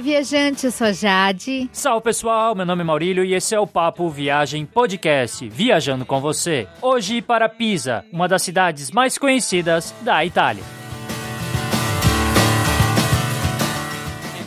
Viajante, 0.00 0.66
eu 0.66 0.72
sou 0.72 0.92
Jade. 0.92 1.68
Salve 1.72 2.04
pessoal, 2.04 2.54
meu 2.54 2.66
nome 2.66 2.82
é 2.82 2.84
Maurílio 2.84 3.24
e 3.24 3.34
esse 3.34 3.54
é 3.54 3.60
o 3.60 3.66
Papo 3.66 4.08
Viagem 4.08 4.66
Podcast, 4.66 5.48
viajando 5.48 6.04
com 6.04 6.20
você. 6.20 6.68
Hoje 6.80 7.22
para 7.22 7.48
Pisa, 7.48 8.04
uma 8.12 8.28
das 8.28 8.42
cidades 8.42 8.90
mais 8.90 9.18
conhecidas 9.18 9.94
da 10.02 10.24
Itália. 10.24 10.85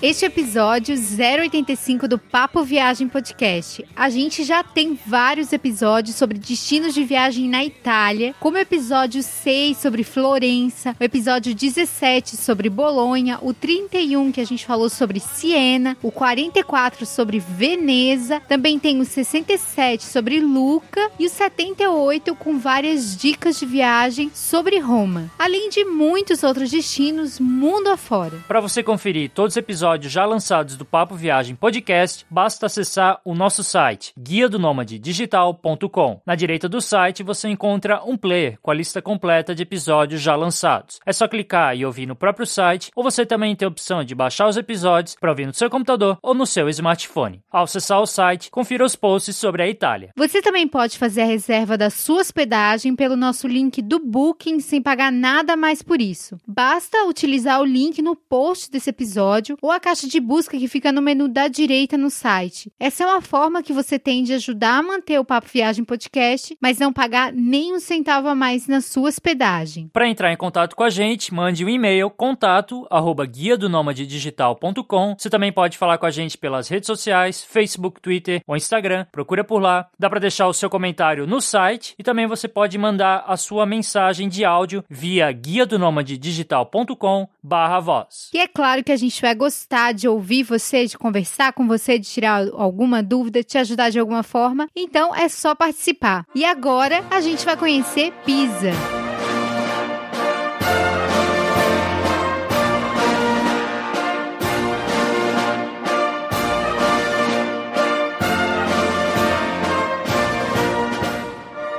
Este 0.02 0.24
episódio 0.24 0.96
085 0.96 2.08
do 2.08 2.18
Papo 2.18 2.64
Viagem 2.64 3.10
Podcast. 3.10 3.86
A 3.94 4.10
gente 4.10 4.46
já 4.46 4.64
tem 4.64 4.98
vários 5.06 5.52
episódios 5.52 6.16
sobre 6.16 6.38
destinos 6.38 6.94
de 6.94 7.04
viagem 7.04 7.50
na 7.50 7.66
Itália, 7.66 8.34
como 8.40 8.56
o 8.56 8.62
episódio 8.62 9.22
6 9.22 9.76
sobre 9.78 10.06
Florença, 10.06 10.96
o 10.98 11.04
episódio 11.04 11.54
17 11.54 12.38
sobre 12.38 12.70
Bolonha, 12.70 13.40
o 13.42 13.54
31 13.54 14.32
que 14.32 14.40
a 14.40 14.46
gente 14.46 14.66
falou 14.66 14.88
sobre 14.88 15.20
Siena, 15.20 15.98
o 16.02 16.14
44 16.14 17.06
sobre 17.06 17.38
Veneza, 17.38 18.40
também 18.48 18.80
tem 18.80 19.02
o 19.02 19.06
67 19.06 20.06
sobre 20.06 20.40
Luca 20.40 21.12
e 21.20 21.26
o 21.26 21.30
78 21.30 22.34
com 22.36 22.58
várias 22.58 23.18
dicas 23.18 23.60
de 23.60 23.66
viagem 23.66 24.32
sobre 24.34 24.80
Roma, 24.80 25.30
além 25.38 25.70
de 25.70 25.84
muitos 25.84 26.42
outros 26.42 26.72
destinos 26.72 27.38
mundo 27.38 27.90
afora. 27.90 28.38
Para 28.48 28.62
você 28.62 28.82
conferir 28.82 29.32
todos 29.32 29.56
os 29.56 29.58
episódios 29.58 29.89
episódios 29.90 30.14
já 30.14 30.26
lançados 30.26 30.76
do 30.76 30.86
Papo 30.86 31.16
Viagem 31.16 31.56
Podcast, 31.56 32.24
basta 32.30 32.68
acessar 32.68 33.20
o 33.26 33.34
nosso 33.34 33.64
site, 33.64 34.14
guia 34.16 34.48
do 34.48 34.60
digital.com. 34.86 36.22
Na 36.24 36.36
direita 36.36 36.70
do 36.70 36.80
site 36.80 37.24
você 37.24 37.50
encontra 37.50 38.04
um 38.06 38.16
player 38.16 38.60
com 38.62 38.70
a 38.70 38.74
lista 38.74 39.02
completa 39.02 39.56
de 39.56 39.64
episódios 39.64 40.22
já 40.22 40.36
lançados. 40.36 41.00
É 41.04 41.12
só 41.12 41.28
clicar 41.28 41.76
e 41.76 41.84
ouvir 41.84 42.06
no 42.06 42.16
próprio 42.16 42.46
site, 42.46 42.92
ou 42.96 43.04
você 43.04 43.26
também 43.26 43.56
tem 43.56 43.66
a 43.66 43.70
opção 43.70 44.04
de 44.04 44.14
baixar 44.14 44.48
os 44.48 44.58
episódios 44.58 45.16
para 45.20 45.32
ouvir 45.32 45.48
no 45.48 45.54
seu 45.56 45.72
computador 45.72 46.20
ou 46.22 46.36
no 46.36 46.46
seu 46.46 46.70
smartphone. 46.70 47.42
Ao 47.52 47.64
acessar 47.64 48.00
o 48.00 48.06
site, 48.06 48.52
confira 48.52 48.86
os 48.86 48.96
posts 48.96 49.36
sobre 49.38 49.64
a 49.64 49.68
Itália. 49.68 50.12
Você 50.16 50.40
também 50.40 50.68
pode 50.68 51.00
fazer 51.00 51.22
a 51.22 51.26
reserva 51.26 51.76
da 51.76 51.90
sua 51.90 52.22
hospedagem 52.22 52.96
pelo 52.96 53.16
nosso 53.16 53.48
link 53.48 53.82
do 53.82 53.98
Booking 53.98 54.60
sem 54.60 54.84
pagar 54.84 55.12
nada 55.12 55.56
mais 55.56 55.82
por 55.82 56.00
isso. 56.00 56.38
Basta 56.48 57.06
utilizar 57.06 57.60
o 57.60 57.66
link 57.66 58.04
no 58.04 58.16
post 58.16 58.70
desse 58.70 58.92
episódio 58.92 59.58
ou 59.62 59.72
a 59.80 59.82
caixa 59.82 60.08
de 60.08 60.20
busca 60.20 60.58
que 60.58 60.68
fica 60.68 60.92
no 60.92 61.02
menu 61.02 61.30
da 61.30 61.48
direita 61.48 61.98
no 61.98 62.10
site. 62.10 62.70
Essa 62.78 63.06
é 63.06 63.08
uma 63.08 63.22
forma 63.22 63.64
que 63.64 63.72
você 63.72 63.98
tem 63.98 64.24
de 64.24 64.34
ajudar 64.34 64.78
a 64.78 64.84
manter 64.84 65.18
o 65.18 65.24
Papo 65.24 65.48
Viagem 65.48 65.86
Podcast, 65.86 66.58
mas 66.62 66.78
não 66.80 66.92
pagar 66.92 67.32
nem 67.32 67.74
um 67.74 67.80
centavo 67.80 68.28
a 68.28 68.36
mais 68.36 68.68
na 68.68 68.82
sua 68.82 69.08
hospedagem. 69.08 69.90
Para 69.94 70.10
entrar 70.10 70.34
em 70.34 70.38
contato 70.38 70.76
com 70.76 70.84
a 70.84 70.90
gente, 70.90 71.34
mande 71.34 71.64
um 71.64 71.70
e-mail 71.70 72.10
contato 72.10 72.86
arroba 72.92 73.26
guia 73.26 73.58
do 73.58 73.70
digital.com. 73.94 75.16
Você 75.18 75.30
também 75.30 75.52
pode 75.54 75.78
falar 75.78 75.98
com 75.98 76.06
a 76.06 76.12
gente 76.12 76.38
pelas 76.38 76.68
redes 76.68 76.88
sociais, 76.88 77.42
Facebook, 77.42 78.02
Twitter 78.02 78.42
ou 78.46 78.58
Instagram. 78.58 79.06
Procura 79.10 79.46
por 79.46 79.62
lá. 79.62 79.88
Dá 79.98 80.10
para 80.10 80.20
deixar 80.20 80.48
o 80.48 80.54
seu 80.54 80.70
comentário 80.70 81.26
no 81.26 81.40
site 81.40 81.96
e 81.98 82.04
também 82.04 82.28
você 82.28 82.50
pode 82.50 82.78
mandar 82.78 83.24
a 83.26 83.38
sua 83.38 83.66
mensagem 83.66 84.28
de 84.28 84.44
áudio 84.44 84.84
via 84.90 85.32
guia 85.32 85.66
do 85.66 85.80
digital.com 86.04 87.30
barra 87.42 87.80
voz. 87.80 88.30
E 88.34 88.40
é 88.40 88.48
claro 88.48 88.84
que 88.84 88.92
a 88.92 88.98
gente 88.98 89.22
vai 89.22 89.34
gostar 89.34 89.69
gostar 89.70 89.92
de 89.92 90.08
ouvir 90.08 90.42
você, 90.42 90.88
de 90.88 90.98
conversar 90.98 91.54
com 91.54 91.68
você, 91.68 92.00
de 92.00 92.08
tirar 92.08 92.48
alguma 92.54 93.04
dúvida, 93.04 93.44
te 93.44 93.56
ajudar 93.56 93.92
de 93.92 94.00
alguma 94.00 94.24
forma, 94.24 94.68
então 94.76 95.16
é 95.16 95.30
só 95.30 95.54
participar. 95.54 96.26
E 96.34 96.44
agora 96.44 97.06
a 97.12 97.22
gente 97.22 97.46
vai 97.46 97.56
conhecer 97.56 98.12
Pisa. 98.26 98.72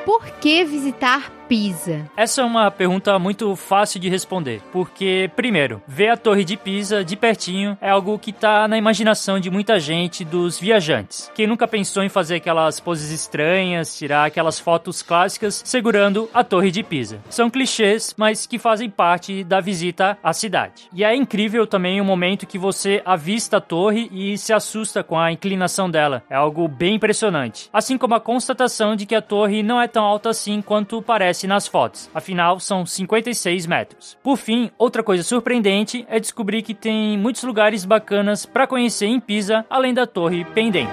Por 0.07 0.25
que 0.41 0.65
visitar 0.65 1.40
Pisa? 1.51 2.09
Essa 2.17 2.43
é 2.43 2.45
uma 2.45 2.71
pergunta 2.71 3.19
muito 3.19 3.57
fácil 3.57 3.99
de 3.99 4.09
responder, 4.09 4.63
porque, 4.71 5.29
primeiro, 5.35 5.83
ver 5.85 6.11
a 6.11 6.17
Torre 6.17 6.45
de 6.45 6.57
Pisa 6.57 7.05
de 7.05 7.17
pertinho 7.17 7.77
é 7.81 7.91
algo 7.91 8.17
que 8.21 8.31
está 8.31 8.69
na 8.69 8.79
imaginação 8.79 9.41
de 9.41 9.51
muita 9.51 9.81
gente, 9.81 10.25
dos 10.25 10.61
viajantes. 10.61 11.29
Quem 11.35 11.49
nunca 11.49 11.67
pensou 11.67 12.05
em 12.05 12.09
fazer 12.09 12.37
aquelas 12.37 12.79
poses 12.79 13.11
estranhas, 13.11 13.99
tirar 13.99 14.27
aquelas 14.27 14.61
fotos 14.61 15.03
clássicas 15.03 15.61
segurando 15.65 16.31
a 16.33 16.45
Torre 16.45 16.71
de 16.71 16.85
Pisa? 16.85 17.19
São 17.29 17.51
clichês, 17.51 18.15
mas 18.17 18.47
que 18.47 18.57
fazem 18.57 18.89
parte 18.89 19.43
da 19.43 19.61
visita 19.61 20.17
à 20.23 20.33
cidade. 20.33 20.89
E 20.95 21.03
é 21.03 21.17
incrível 21.17 21.67
também 21.67 22.01
o 22.01 22.05
momento 22.05 22.47
que 22.47 22.59
você 22.59 23.03
avista 23.05 23.57
a 23.57 23.61
torre 23.61 24.09
e 24.13 24.39
se 24.39 24.53
assusta 24.53 25.03
com 25.03 25.19
a 25.19 25.33
inclinação 25.33 25.91
dela. 25.91 26.23
É 26.31 26.37
algo 26.37 26.69
bem 26.69 26.95
impressionante. 26.95 27.69
Assim 27.73 27.99
como 27.99 28.15
a 28.15 28.21
constatação 28.21 28.95
de 28.95 29.05
que 29.05 29.17
a 29.17 29.21
torre 29.21 29.65
não 29.65 29.83
é 29.83 29.89
tão 29.89 30.05
alta 30.05 30.31
assim 30.31 30.63
quanto 30.63 31.03
parece 31.03 31.40
aparece 31.41 31.47
nas 31.47 31.67
fotos, 31.67 32.11
afinal 32.15 32.59
são 32.61 32.85
56 32.85 33.67
metros. 33.67 34.19
Por 34.23 34.37
fim, 34.37 34.71
outra 34.77 35.03
coisa 35.03 35.23
surpreendente 35.23 36.05
é 36.09 36.19
descobrir 36.19 36.63
que 36.63 36.75
tem 36.75 37.17
muitos 37.17 37.43
lugares 37.43 37.85
bacanas 37.85 38.45
para 38.45 38.67
conhecer 38.67 39.07
em 39.07 39.21
Pisa, 39.21 39.65
além 39.71 39.95
da 39.95 40.07
torre 40.07 40.45
pendente. 40.45 40.91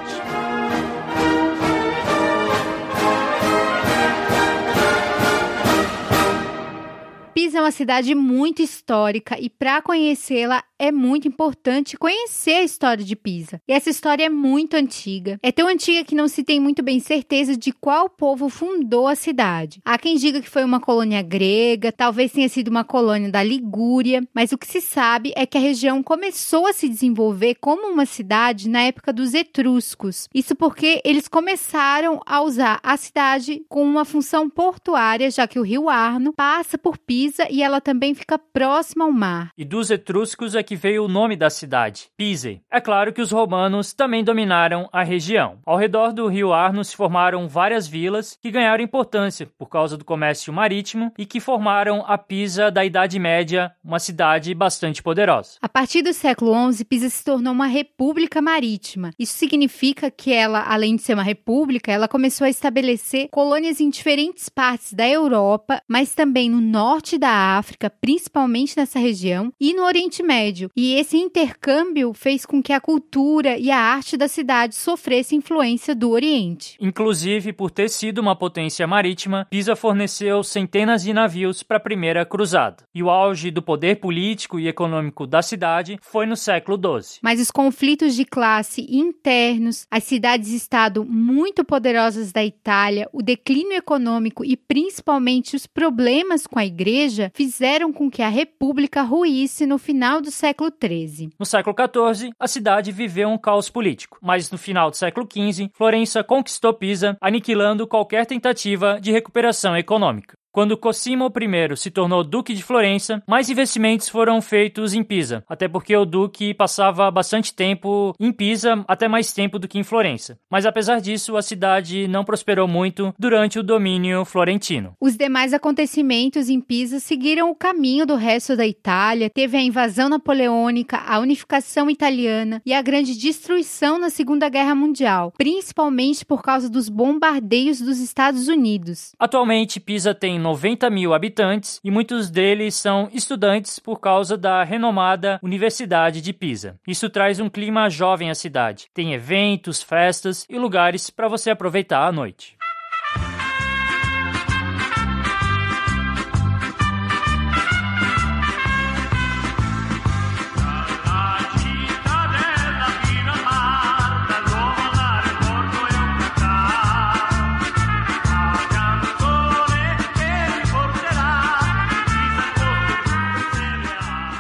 Pisa 7.33 7.59
é 7.59 7.61
uma 7.61 7.71
cidade 7.71 8.15
muito 8.15 8.61
histórica 8.61 9.39
e 9.39 9.49
para 9.49 9.81
conhecê-la 9.81 10.63
é 10.79 10.91
muito 10.91 11.27
importante 11.27 11.97
conhecer 11.97 12.55
a 12.55 12.63
história 12.63 13.03
de 13.03 13.15
Pisa. 13.15 13.61
E 13.67 13.73
essa 13.73 13.89
história 13.89 14.25
é 14.25 14.29
muito 14.29 14.75
antiga. 14.75 15.39
É 15.41 15.51
tão 15.51 15.67
antiga 15.67 16.03
que 16.03 16.15
não 16.15 16.27
se 16.27 16.43
tem 16.43 16.59
muito 16.59 16.83
bem 16.83 16.99
certeza 16.99 17.57
de 17.57 17.71
qual 17.71 18.09
povo 18.09 18.49
fundou 18.49 19.07
a 19.07 19.15
cidade. 19.15 19.81
Há 19.83 19.97
quem 19.97 20.17
diga 20.17 20.41
que 20.41 20.49
foi 20.49 20.63
uma 20.63 20.79
colônia 20.79 21.21
grega, 21.21 21.91
talvez 21.91 22.31
tenha 22.31 22.49
sido 22.49 22.67
uma 22.69 22.83
colônia 22.83 23.31
da 23.31 23.43
Ligúria, 23.43 24.21
mas 24.33 24.51
o 24.51 24.57
que 24.57 24.67
se 24.67 24.81
sabe 24.81 25.33
é 25.35 25.45
que 25.45 25.57
a 25.57 25.61
região 25.61 26.03
começou 26.03 26.67
a 26.67 26.73
se 26.73 26.87
desenvolver 26.87 27.55
como 27.55 27.87
uma 27.87 28.05
cidade 28.05 28.69
na 28.69 28.81
época 28.81 29.11
dos 29.11 29.33
etruscos. 29.33 30.27
Isso 30.33 30.55
porque 30.55 31.01
eles 31.03 31.27
começaram 31.27 32.21
a 32.25 32.41
usar 32.41 32.79
a 32.83 32.95
cidade 32.97 33.63
com 33.67 33.83
uma 33.83 34.05
função 34.05 34.49
portuária, 34.49 35.31
já 35.31 35.47
que 35.47 35.59
o 35.59 35.63
rio 35.63 35.89
Arno 35.89 36.33
passa 36.33 36.77
por 36.77 36.97
Pisa 36.97 37.47
e 37.49 37.63
ela 37.63 37.81
também 37.81 38.13
fica 38.13 38.37
próxima 38.37 39.05
ao 39.05 39.11
mar. 39.11 39.51
E 39.57 39.65
dos 39.65 39.89
etruscos 39.89 40.55
é 40.55 40.63
que 40.67 40.75
veio 40.75 41.05
o 41.05 41.07
nome 41.07 41.37
da 41.37 41.49
cidade, 41.49 42.09
Pise. 42.17 42.61
É 42.69 42.81
claro 42.81 43.13
que 43.13 43.21
os 43.21 43.31
romanos 43.31 43.93
também 43.93 44.21
dominaram 44.21 44.89
a 44.91 45.01
região. 45.01 45.59
Ao 45.65 45.77
redor 45.77 46.11
do 46.11 46.27
rio 46.27 46.51
Arno 46.51 46.83
se 46.83 46.93
formaram 46.93 47.47
várias 47.47 47.87
vilas 47.87 48.37
que 48.41 48.51
ganharam 48.51 48.83
importância 48.83 49.49
por 49.57 49.67
causa 49.67 49.95
do 49.95 50.03
comércio 50.03 50.51
marítimo 50.51 51.13
e 51.17 51.25
que 51.25 51.39
formaram 51.39 52.03
a 52.05 52.17
Pisa 52.17 52.69
da 52.69 52.83
Idade 52.83 53.17
Média, 53.17 53.71
uma 53.81 53.97
cidade 53.97 54.53
bastante 54.53 55.01
poderosa. 55.01 55.51
A 55.61 55.69
partir 55.69 56.01
do 56.01 56.11
século 56.11 56.53
XI, 56.73 56.83
Pisa 56.83 57.07
se 57.07 57.23
tornou 57.23 57.53
uma 57.53 57.67
república 57.67 58.41
marítima. 58.41 59.11
Isso 59.17 59.37
significa 59.37 60.11
que 60.11 60.33
ela, 60.33 60.65
além 60.67 60.97
de 60.97 61.01
ser 61.01 61.13
uma 61.13 61.23
república, 61.23 61.93
ela 61.93 62.09
começou 62.09 62.43
a 62.43 62.49
estabelecer 62.49 63.29
colônias 63.31 63.79
em 63.79 63.89
diferentes 63.89 64.49
partes 64.49 64.91
da 64.91 65.07
Europa, 65.07 65.81
mas 65.87 66.13
também 66.13 66.49
no 66.49 66.59
norte 66.59 67.17
da 67.17 67.57
África, 67.57 67.89
principalmente 67.89 68.75
nessa 68.75 68.99
região, 68.99 69.49
e 69.57 69.73
no 69.73 69.85
Oriente 69.85 70.21
Médio 70.21 70.56
Médio, 70.57 70.71
e 70.75 70.95
esse 70.95 71.17
intercâmbio 71.17 72.13
fez 72.13 72.45
com 72.45 72.61
que 72.61 72.73
a 72.73 72.81
cultura 72.81 73.57
e 73.57 73.69
a 73.69 73.79
arte 73.79 74.17
da 74.17 74.27
cidade 74.27 74.75
sofressem 74.75 75.37
influência 75.37 75.93
do 75.93 76.09
Oriente. 76.09 76.77
Inclusive, 76.81 77.53
por 77.53 77.69
ter 77.69 77.89
sido 77.89 78.19
uma 78.19 78.35
potência 78.35 78.87
marítima, 78.87 79.45
Pisa 79.49 79.75
forneceu 79.75 80.43
centenas 80.43 81.03
de 81.03 81.13
navios 81.13 81.61
para 81.61 81.77
a 81.77 81.81
primeira 81.81 82.25
cruzada. 82.25 82.83
E 82.93 83.03
o 83.03 83.09
auge 83.09 83.51
do 83.51 83.61
poder 83.61 83.97
político 83.97 84.59
e 84.59 84.67
econômico 84.67 85.27
da 85.27 85.41
cidade 85.41 85.99
foi 86.01 86.25
no 86.25 86.35
século 86.35 86.77
XII. 86.77 87.19
Mas 87.21 87.39
os 87.39 87.51
conflitos 87.51 88.15
de 88.15 88.25
classe 88.25 88.85
internos, 88.89 89.85
as 89.91 90.03
cidades-estado 90.03 91.05
muito 91.05 91.63
poderosas 91.63 92.31
da 92.31 92.43
Itália, 92.43 93.07
o 93.13 93.21
declínio 93.21 93.73
econômico 93.73 94.43
e 94.43 94.57
principalmente 94.57 95.55
os 95.55 95.67
problemas 95.67 96.47
com 96.47 96.57
a 96.57 96.65
igreja 96.65 97.31
fizeram 97.35 97.91
com 97.93 98.09
que 98.09 98.21
a 98.21 98.29
república 98.29 99.01
ruísse 99.01 99.65
no 99.65 99.77
final 99.77 100.21
do 100.21 100.31
século 100.31 100.46
XIII. 100.53 101.29
No 101.39 101.45
século 101.45 101.75
XIV, 101.75 102.31
a 102.39 102.47
cidade 102.47 102.91
viveu 102.91 103.29
um 103.29 103.37
caos 103.37 103.69
político, 103.69 104.17
mas 104.21 104.51
no 104.51 104.57
final 104.57 104.89
do 104.89 104.97
século 104.97 105.27
XV, 105.31 105.69
Florença 105.73 106.23
conquistou 106.23 106.73
Pisa, 106.73 107.17
aniquilando 107.21 107.87
qualquer 107.87 108.25
tentativa 108.25 108.99
de 108.99 109.11
recuperação 109.11 109.75
econômica. 109.75 110.37
Quando 110.57 110.75
Cosimo 110.75 111.27
I 111.27 111.77
se 111.77 111.91
tornou 111.91 112.23
Duque 112.23 112.51
de 112.51 112.63
Florença, 112.63 113.21
mais 113.27 113.47
investimentos 113.47 114.09
foram 114.09 114.41
feitos 114.41 114.95
em 114.95 115.03
Pisa, 115.03 115.43
até 115.47 115.67
porque 115.67 115.95
o 115.95 116.03
Duque 116.03 116.51
passava 116.51 117.11
bastante 117.11 117.53
tempo 117.53 118.15
em 118.19 118.31
Pisa, 118.31 118.83
até 118.87 119.07
mais 119.07 119.31
tempo 119.31 119.59
do 119.59 119.67
que 119.67 119.77
em 119.77 119.83
Florença. 119.83 120.39
Mas 120.49 120.65
apesar 120.65 120.99
disso, 120.99 121.37
a 121.37 121.43
cidade 121.43 122.07
não 122.07 122.25
prosperou 122.25 122.67
muito 122.67 123.13
durante 123.19 123.59
o 123.59 123.63
domínio 123.63 124.25
florentino. 124.25 124.95
Os 124.99 125.15
demais 125.15 125.53
acontecimentos 125.53 126.49
em 126.49 126.59
Pisa 126.59 126.99
seguiram 126.99 127.51
o 127.51 127.55
caminho 127.55 128.07
do 128.07 128.15
resto 128.15 128.57
da 128.57 128.65
Itália, 128.65 129.29
teve 129.29 129.57
a 129.57 129.61
invasão 129.61 130.09
napoleônica, 130.09 130.97
a 130.97 131.19
unificação 131.19 131.87
italiana 131.87 132.63
e 132.65 132.73
a 132.73 132.81
grande 132.81 133.15
destruição 133.15 133.99
na 133.99 134.09
Segunda 134.09 134.49
Guerra 134.49 134.73
Mundial, 134.73 135.31
principalmente 135.37 136.25
por 136.25 136.41
causa 136.41 136.67
dos 136.67 136.89
bombardeios 136.89 137.79
dos 137.79 137.99
Estados 137.99 138.47
Unidos. 138.47 139.11
Atualmente, 139.19 139.79
Pisa 139.79 140.15
tem 140.15 140.46
90 140.47 140.89
mil 140.89 141.13
habitantes 141.13 141.81
e 141.83 141.91
muitos 141.91 142.29
deles 142.29 142.73
são 142.73 143.09
estudantes 143.11 143.79
por 143.79 143.99
causa 143.99 144.37
da 144.37 144.63
renomada 144.63 145.39
Universidade 145.43 146.21
de 146.21 146.31
Pisa. 146.31 146.79
Isso 146.87 147.09
traz 147.09 147.41
um 147.41 147.49
clima 147.49 147.89
jovem 147.89 148.29
à 148.29 148.35
cidade. 148.35 148.87
Tem 148.93 149.13
eventos, 149.13 149.83
festas 149.83 150.45
e 150.49 150.57
lugares 150.57 151.09
para 151.09 151.27
você 151.27 151.49
aproveitar 151.49 152.07
à 152.07 152.13
noite. 152.13 152.56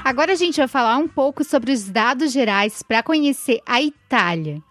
Agora 0.07 0.31
a 0.31 0.35
gente 0.35 0.55
vai 0.55 0.69
falar 0.69 0.95
um 0.95 1.07
pouco 1.09 1.43
sobre 1.43 1.69
os 1.69 1.89
dados 1.89 2.31
gerais 2.31 2.81
para 2.81 3.03
conhecer 3.03 3.59
a 3.65 3.81
Itália. 3.81 4.06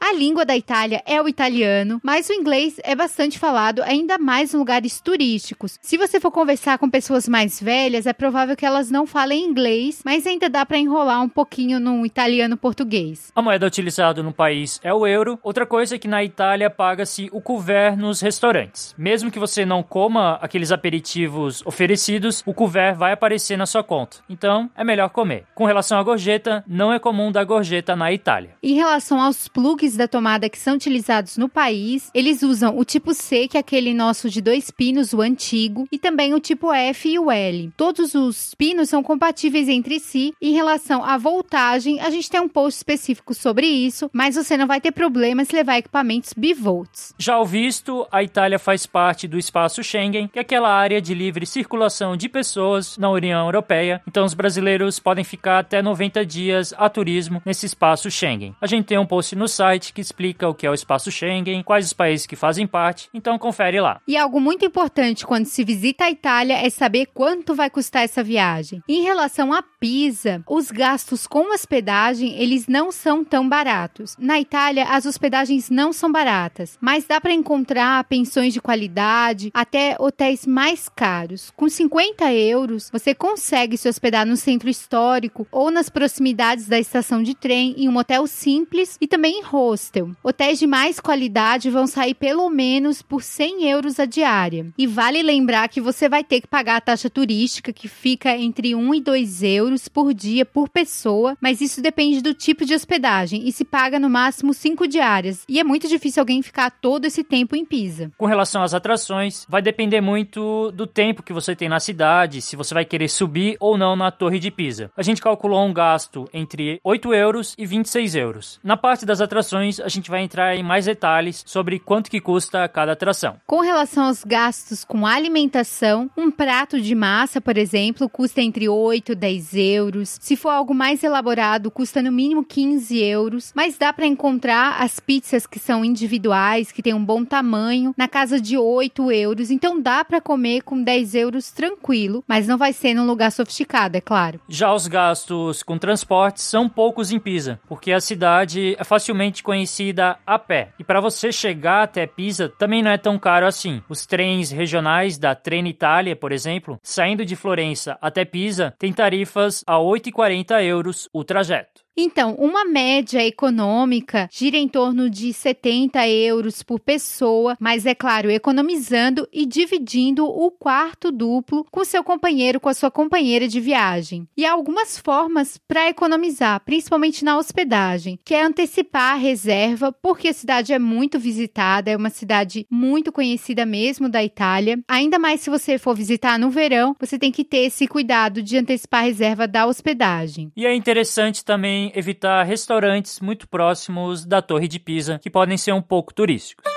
A 0.00 0.12
língua 0.14 0.44
da 0.44 0.56
Itália 0.56 1.02
é 1.06 1.20
o 1.20 1.28
italiano, 1.28 2.00
mas 2.02 2.28
o 2.28 2.32
inglês 2.32 2.80
é 2.82 2.94
bastante 2.94 3.38
falado, 3.38 3.82
ainda 3.82 4.16
mais 4.16 4.54
em 4.54 4.56
lugares 4.56 5.00
turísticos. 5.00 5.78
Se 5.82 5.98
você 5.98 6.18
for 6.18 6.30
conversar 6.30 6.78
com 6.78 6.88
pessoas 6.88 7.28
mais 7.28 7.60
velhas, 7.60 8.06
é 8.06 8.12
provável 8.12 8.56
que 8.56 8.64
elas 8.64 8.90
não 8.90 9.06
falem 9.06 9.44
inglês, 9.44 10.00
mas 10.04 10.26
ainda 10.26 10.48
dá 10.48 10.64
para 10.64 10.78
enrolar 10.78 11.22
um 11.22 11.28
pouquinho 11.28 11.78
no 11.78 12.06
italiano 12.06 12.56
português. 12.56 13.30
A 13.34 13.42
moeda 13.42 13.66
utilizada 13.66 14.22
no 14.22 14.32
país 14.32 14.80
é 14.82 14.92
o 14.92 15.06
euro. 15.06 15.38
Outra 15.42 15.66
coisa 15.66 15.96
é 15.96 15.98
que 15.98 16.08
na 16.08 16.24
Itália 16.24 16.70
paga-se 16.70 17.28
o 17.30 17.40
couvert 17.40 17.96
nos 17.96 18.20
restaurantes. 18.20 18.94
Mesmo 18.96 19.30
que 19.30 19.38
você 19.38 19.66
não 19.66 19.82
coma 19.82 20.38
aqueles 20.40 20.72
aperitivos 20.72 21.62
oferecidos, 21.66 22.42
o 22.46 22.54
couvert 22.54 22.96
vai 22.96 23.12
aparecer 23.12 23.56
na 23.58 23.66
sua 23.66 23.84
conta. 23.84 24.18
Então, 24.28 24.70
é 24.74 24.82
melhor 24.82 25.10
comer 25.10 25.26
comer. 25.26 25.44
Com 25.54 25.64
relação 25.64 25.98
à 25.98 26.02
gorjeta, 26.02 26.64
não 26.66 26.92
é 26.92 26.98
comum 26.98 27.32
dar 27.32 27.44
gorjeta 27.44 27.96
na 27.96 28.12
Itália. 28.12 28.50
Em 28.62 28.74
relação 28.74 29.20
aos 29.26 29.48
plugs 29.48 29.96
da 29.96 30.06
tomada 30.06 30.48
que 30.48 30.58
são 30.58 30.74
utilizados 30.74 31.36
no 31.36 31.48
país, 31.48 32.10
eles 32.14 32.42
usam 32.42 32.78
o 32.78 32.84
tipo 32.84 33.12
C, 33.12 33.48
que 33.48 33.56
é 33.56 33.60
aquele 33.60 33.92
nosso 33.92 34.30
de 34.30 34.40
dois 34.40 34.70
pinos, 34.70 35.12
o 35.12 35.20
antigo, 35.20 35.86
e 35.90 35.98
também 35.98 36.32
o 36.32 36.40
tipo 36.40 36.72
F 36.72 37.08
e 37.08 37.18
o 37.18 37.30
L. 37.30 37.72
Todos 37.76 38.14
os 38.14 38.54
pinos 38.54 38.88
são 38.88 39.02
compatíveis 39.02 39.68
entre 39.68 39.98
si. 39.98 40.32
Em 40.40 40.52
relação 40.52 41.04
à 41.04 41.18
voltagem, 41.18 42.00
a 42.00 42.10
gente 42.10 42.30
tem 42.30 42.40
um 42.40 42.48
post 42.48 42.78
específico 42.78 43.34
sobre 43.34 43.66
isso, 43.66 44.08
mas 44.12 44.36
você 44.36 44.56
não 44.56 44.66
vai 44.66 44.80
ter 44.80 44.92
problema 44.92 45.44
se 45.44 45.54
levar 45.54 45.78
equipamentos 45.78 46.32
bivolts. 46.32 47.12
Já 47.18 47.38
o 47.38 47.44
visto, 47.44 48.06
a 48.12 48.22
Itália 48.22 48.58
faz 48.58 48.86
parte 48.86 49.26
do 49.26 49.38
espaço 49.38 49.82
Schengen, 49.82 50.28
que 50.28 50.38
é 50.38 50.42
aquela 50.42 50.72
área 50.72 51.00
de 51.00 51.14
livre 51.14 51.46
circulação 51.46 52.16
de 52.16 52.28
pessoas 52.28 52.96
na 52.96 53.10
União 53.10 53.44
Europeia. 53.46 54.00
Então 54.06 54.24
os 54.24 54.34
brasileiros 54.34 55.00
podem 55.00 55.24
ficar 55.24 55.58
até 55.58 55.82
90 55.82 56.24
dias 56.24 56.74
a 56.76 56.88
turismo 56.88 57.42
nesse 57.44 57.66
espaço 57.66 58.10
Schengen. 58.10 58.54
A 58.60 58.66
gente 58.66 58.86
tem 58.86 58.98
um 58.98 59.06
post 59.16 59.34
no 59.34 59.48
site 59.48 59.94
que 59.94 60.00
explica 60.02 60.46
o 60.46 60.54
que 60.54 60.66
é 60.66 60.70
o 60.70 60.74
espaço 60.74 61.10
Schengen, 61.10 61.62
quais 61.62 61.86
os 61.86 61.92
países 61.94 62.26
que 62.26 62.36
fazem 62.36 62.66
parte, 62.66 63.08
então 63.14 63.38
confere 63.38 63.80
lá. 63.80 63.98
E 64.06 64.14
algo 64.14 64.38
muito 64.38 64.62
importante 64.62 65.24
quando 65.24 65.46
se 65.46 65.64
visita 65.64 66.04
a 66.04 66.10
Itália 66.10 66.54
é 66.54 66.68
saber 66.68 67.06
quanto 67.14 67.54
vai 67.54 67.70
custar 67.70 68.02
essa 68.02 68.22
viagem. 68.22 68.82
Em 68.86 69.02
relação 69.02 69.54
a 69.54 69.62
Pisa, 69.62 70.42
os 70.46 70.70
gastos 70.70 71.26
com 71.26 71.54
hospedagem, 71.54 72.36
eles 72.38 72.66
não 72.66 72.92
são 72.92 73.24
tão 73.24 73.48
baratos. 73.48 74.14
Na 74.18 74.38
Itália, 74.38 74.84
as 74.84 75.06
hospedagens 75.06 75.70
não 75.70 75.94
são 75.94 76.12
baratas, 76.12 76.76
mas 76.78 77.06
dá 77.06 77.18
para 77.18 77.32
encontrar 77.32 78.04
pensões 78.04 78.52
de 78.52 78.60
qualidade, 78.60 79.50
até 79.54 79.96
hotéis 79.98 80.46
mais 80.46 80.90
caros. 80.90 81.50
Com 81.56 81.70
50 81.70 82.34
euros, 82.34 82.90
você 82.92 83.14
consegue 83.14 83.78
se 83.78 83.88
hospedar 83.88 84.26
no 84.26 84.36
centro 84.36 84.68
histórico 84.68 85.46
ou 85.50 85.70
nas 85.70 85.88
proximidades 85.88 86.66
da 86.66 86.78
estação 86.78 87.22
de 87.22 87.34
trem 87.34 87.74
em 87.78 87.88
um 87.88 87.96
hotel 87.96 88.26
simples 88.26 88.98
e 89.00 89.05
também 89.06 89.40
em 89.40 89.42
hostel. 89.42 90.10
Hotéis 90.22 90.58
de 90.58 90.66
mais 90.66 91.00
qualidade 91.00 91.70
vão 91.70 91.86
sair 91.86 92.14
pelo 92.14 92.48
menos 92.48 93.02
por 93.02 93.22
100 93.22 93.68
euros 93.68 94.00
a 94.00 94.04
diária. 94.04 94.66
E 94.76 94.86
vale 94.86 95.22
lembrar 95.22 95.68
que 95.68 95.80
você 95.80 96.08
vai 96.08 96.24
ter 96.24 96.40
que 96.40 96.46
pagar 96.46 96.76
a 96.76 96.80
taxa 96.80 97.10
turística, 97.10 97.72
que 97.72 97.88
fica 97.88 98.36
entre 98.36 98.74
1 98.74 98.94
e 98.94 99.00
2 99.00 99.42
euros 99.42 99.88
por 99.88 100.12
dia 100.12 100.44
por 100.44 100.68
pessoa, 100.68 101.36
mas 101.40 101.60
isso 101.60 101.80
depende 101.80 102.20
do 102.20 102.34
tipo 102.34 102.64
de 102.64 102.74
hospedagem 102.74 103.46
e 103.46 103.52
se 103.52 103.64
paga 103.64 103.98
no 103.98 104.10
máximo 104.10 104.54
5 104.54 104.86
diárias. 104.86 105.44
E 105.48 105.60
é 105.60 105.64
muito 105.64 105.88
difícil 105.88 106.20
alguém 106.20 106.42
ficar 106.42 106.70
todo 106.70 107.04
esse 107.04 107.22
tempo 107.22 107.56
em 107.56 107.64
Pisa. 107.64 108.10
Com 108.16 108.26
relação 108.26 108.62
às 108.62 108.74
atrações, 108.74 109.46
vai 109.48 109.62
depender 109.62 110.00
muito 110.00 110.70
do 110.72 110.86
tempo 110.86 111.22
que 111.22 111.32
você 111.32 111.54
tem 111.54 111.68
na 111.68 111.80
cidade, 111.80 112.40
se 112.40 112.56
você 112.56 112.74
vai 112.74 112.84
querer 112.84 113.08
subir 113.08 113.56
ou 113.60 113.76
não 113.76 113.96
na 113.96 114.10
Torre 114.10 114.38
de 114.38 114.50
Pisa 114.50 114.90
a 114.96 115.02
gente 115.02 115.20
calculou 115.20 115.64
um 115.64 115.72
gasto 115.72 116.28
entre 116.32 116.80
8 116.82 117.12
euros 117.14 117.54
e 117.58 117.66
26 117.66 118.14
euros. 118.14 118.60
Na 118.62 118.76
parte 118.76 118.95
das 119.04 119.20
atrações, 119.20 119.80
a 119.80 119.88
gente 119.88 120.10
vai 120.10 120.22
entrar 120.22 120.56
em 120.56 120.62
mais 120.62 120.86
detalhes 120.86 121.42
sobre 121.46 121.78
quanto 121.78 122.10
que 122.10 122.20
custa 122.20 122.66
cada 122.68 122.92
atração. 122.92 123.36
Com 123.46 123.60
relação 123.60 124.04
aos 124.04 124.24
gastos 124.24 124.84
com 124.84 125.06
alimentação, 125.06 126.10
um 126.16 126.30
prato 126.30 126.80
de 126.80 126.94
massa, 126.94 127.40
por 127.40 127.58
exemplo, 127.58 128.08
custa 128.08 128.40
entre 128.40 128.68
8 128.68 129.12
e 129.12 129.14
10 129.14 129.54
euros. 129.54 130.18
Se 130.20 130.36
for 130.36 130.50
algo 130.50 130.74
mais 130.74 131.02
elaborado, 131.02 131.70
custa 131.70 132.00
no 132.00 132.12
mínimo 132.12 132.44
15 132.44 132.98
euros. 132.98 133.52
Mas 133.54 133.76
dá 133.76 133.92
para 133.92 134.06
encontrar 134.06 134.80
as 134.80 135.00
pizzas 135.00 135.46
que 135.46 135.58
são 135.58 135.84
individuais, 135.84 136.72
que 136.72 136.82
têm 136.82 136.94
um 136.94 137.04
bom 137.04 137.24
tamanho, 137.24 137.94
na 137.96 138.08
casa 138.08 138.40
de 138.40 138.56
8 138.56 139.10
euros. 139.10 139.50
Então 139.50 139.80
dá 139.80 140.04
para 140.04 140.20
comer 140.20 140.62
com 140.62 140.82
10 140.82 141.14
euros 141.14 141.50
tranquilo, 141.50 142.22
mas 142.26 142.46
não 142.46 142.56
vai 142.56 142.72
ser 142.72 142.94
num 142.94 143.06
lugar 143.06 143.32
sofisticado, 143.32 143.96
é 143.96 144.00
claro. 144.00 144.40
Já 144.48 144.72
os 144.72 144.86
gastos 144.86 145.62
com 145.62 145.78
transporte 145.78 146.40
são 146.40 146.68
poucos 146.68 147.10
em 147.10 147.18
Pisa, 147.18 147.60
porque 147.68 147.92
a 147.92 148.00
cidade 148.00 148.76
é 148.78 148.84
facilmente 148.86 149.42
conhecida 149.42 150.18
a 150.26 150.38
pé. 150.38 150.70
E 150.78 150.84
para 150.84 151.00
você 151.00 151.32
chegar 151.32 151.82
até 151.82 152.06
Pisa 152.06 152.48
também 152.48 152.82
não 152.82 152.90
é 152.90 152.96
tão 152.96 153.18
caro 153.18 153.46
assim. 153.46 153.82
Os 153.88 154.06
trens 154.06 154.50
regionais 154.50 155.18
da 155.18 155.34
Trenitalia, 155.34 156.16
por 156.16 156.32
exemplo, 156.32 156.78
saindo 156.82 157.24
de 157.24 157.36
Florença 157.36 157.98
até 158.00 158.24
Pisa, 158.24 158.74
têm 158.78 158.92
tarifas 158.92 159.62
a 159.66 159.76
8,40 159.76 160.62
euros 160.64 161.08
o 161.12 161.24
trajeto. 161.24 161.85
Então, 161.98 162.34
uma 162.34 162.64
média 162.66 163.24
econômica 163.24 164.28
gira 164.30 164.58
em 164.58 164.68
torno 164.68 165.08
de 165.08 165.32
70 165.32 166.06
euros 166.06 166.62
por 166.62 166.78
pessoa, 166.78 167.56
mas 167.58 167.86
é 167.86 167.94
claro, 167.94 168.30
economizando 168.30 169.26
e 169.32 169.46
dividindo 169.46 170.26
o 170.26 170.50
quarto 170.50 171.10
duplo 171.10 171.66
com 171.70 171.84
seu 171.86 172.04
companheiro, 172.04 172.60
com 172.60 172.68
a 172.68 172.74
sua 172.74 172.90
companheira 172.90 173.48
de 173.48 173.60
viagem. 173.60 174.28
E 174.36 174.44
há 174.44 174.52
algumas 174.52 174.98
formas 174.98 175.58
para 175.66 175.88
economizar, 175.88 176.60
principalmente 176.66 177.24
na 177.24 177.38
hospedagem, 177.38 178.18
que 178.22 178.34
é 178.34 178.42
antecipar 178.42 179.14
a 179.14 179.18
reserva, 179.18 179.90
porque 179.90 180.28
a 180.28 180.34
cidade 180.34 180.74
é 180.74 180.78
muito 180.78 181.18
visitada, 181.18 181.90
é 181.90 181.96
uma 181.96 182.10
cidade 182.10 182.66
muito 182.70 183.10
conhecida 183.10 183.64
mesmo 183.64 184.06
da 184.06 184.22
Itália. 184.22 184.78
Ainda 184.86 185.18
mais 185.18 185.40
se 185.40 185.48
você 185.48 185.78
for 185.78 185.96
visitar 185.96 186.38
no 186.38 186.50
verão, 186.50 186.94
você 187.00 187.18
tem 187.18 187.32
que 187.32 187.44
ter 187.44 187.64
esse 187.64 187.86
cuidado 187.86 188.42
de 188.42 188.58
antecipar 188.58 189.00
a 189.00 189.06
reserva 189.06 189.48
da 189.48 189.66
hospedagem. 189.66 190.52
E 190.54 190.66
é 190.66 190.74
interessante 190.74 191.42
também 191.42 191.85
evitar 191.94 192.42
restaurantes 192.44 193.20
muito 193.20 193.48
próximos 193.48 194.24
da 194.24 194.42
Torre 194.42 194.68
de 194.68 194.78
Pisa, 194.78 195.18
que 195.18 195.30
podem 195.30 195.56
ser 195.56 195.72
um 195.72 195.82
pouco 195.82 196.12
turísticos. 196.12 196.75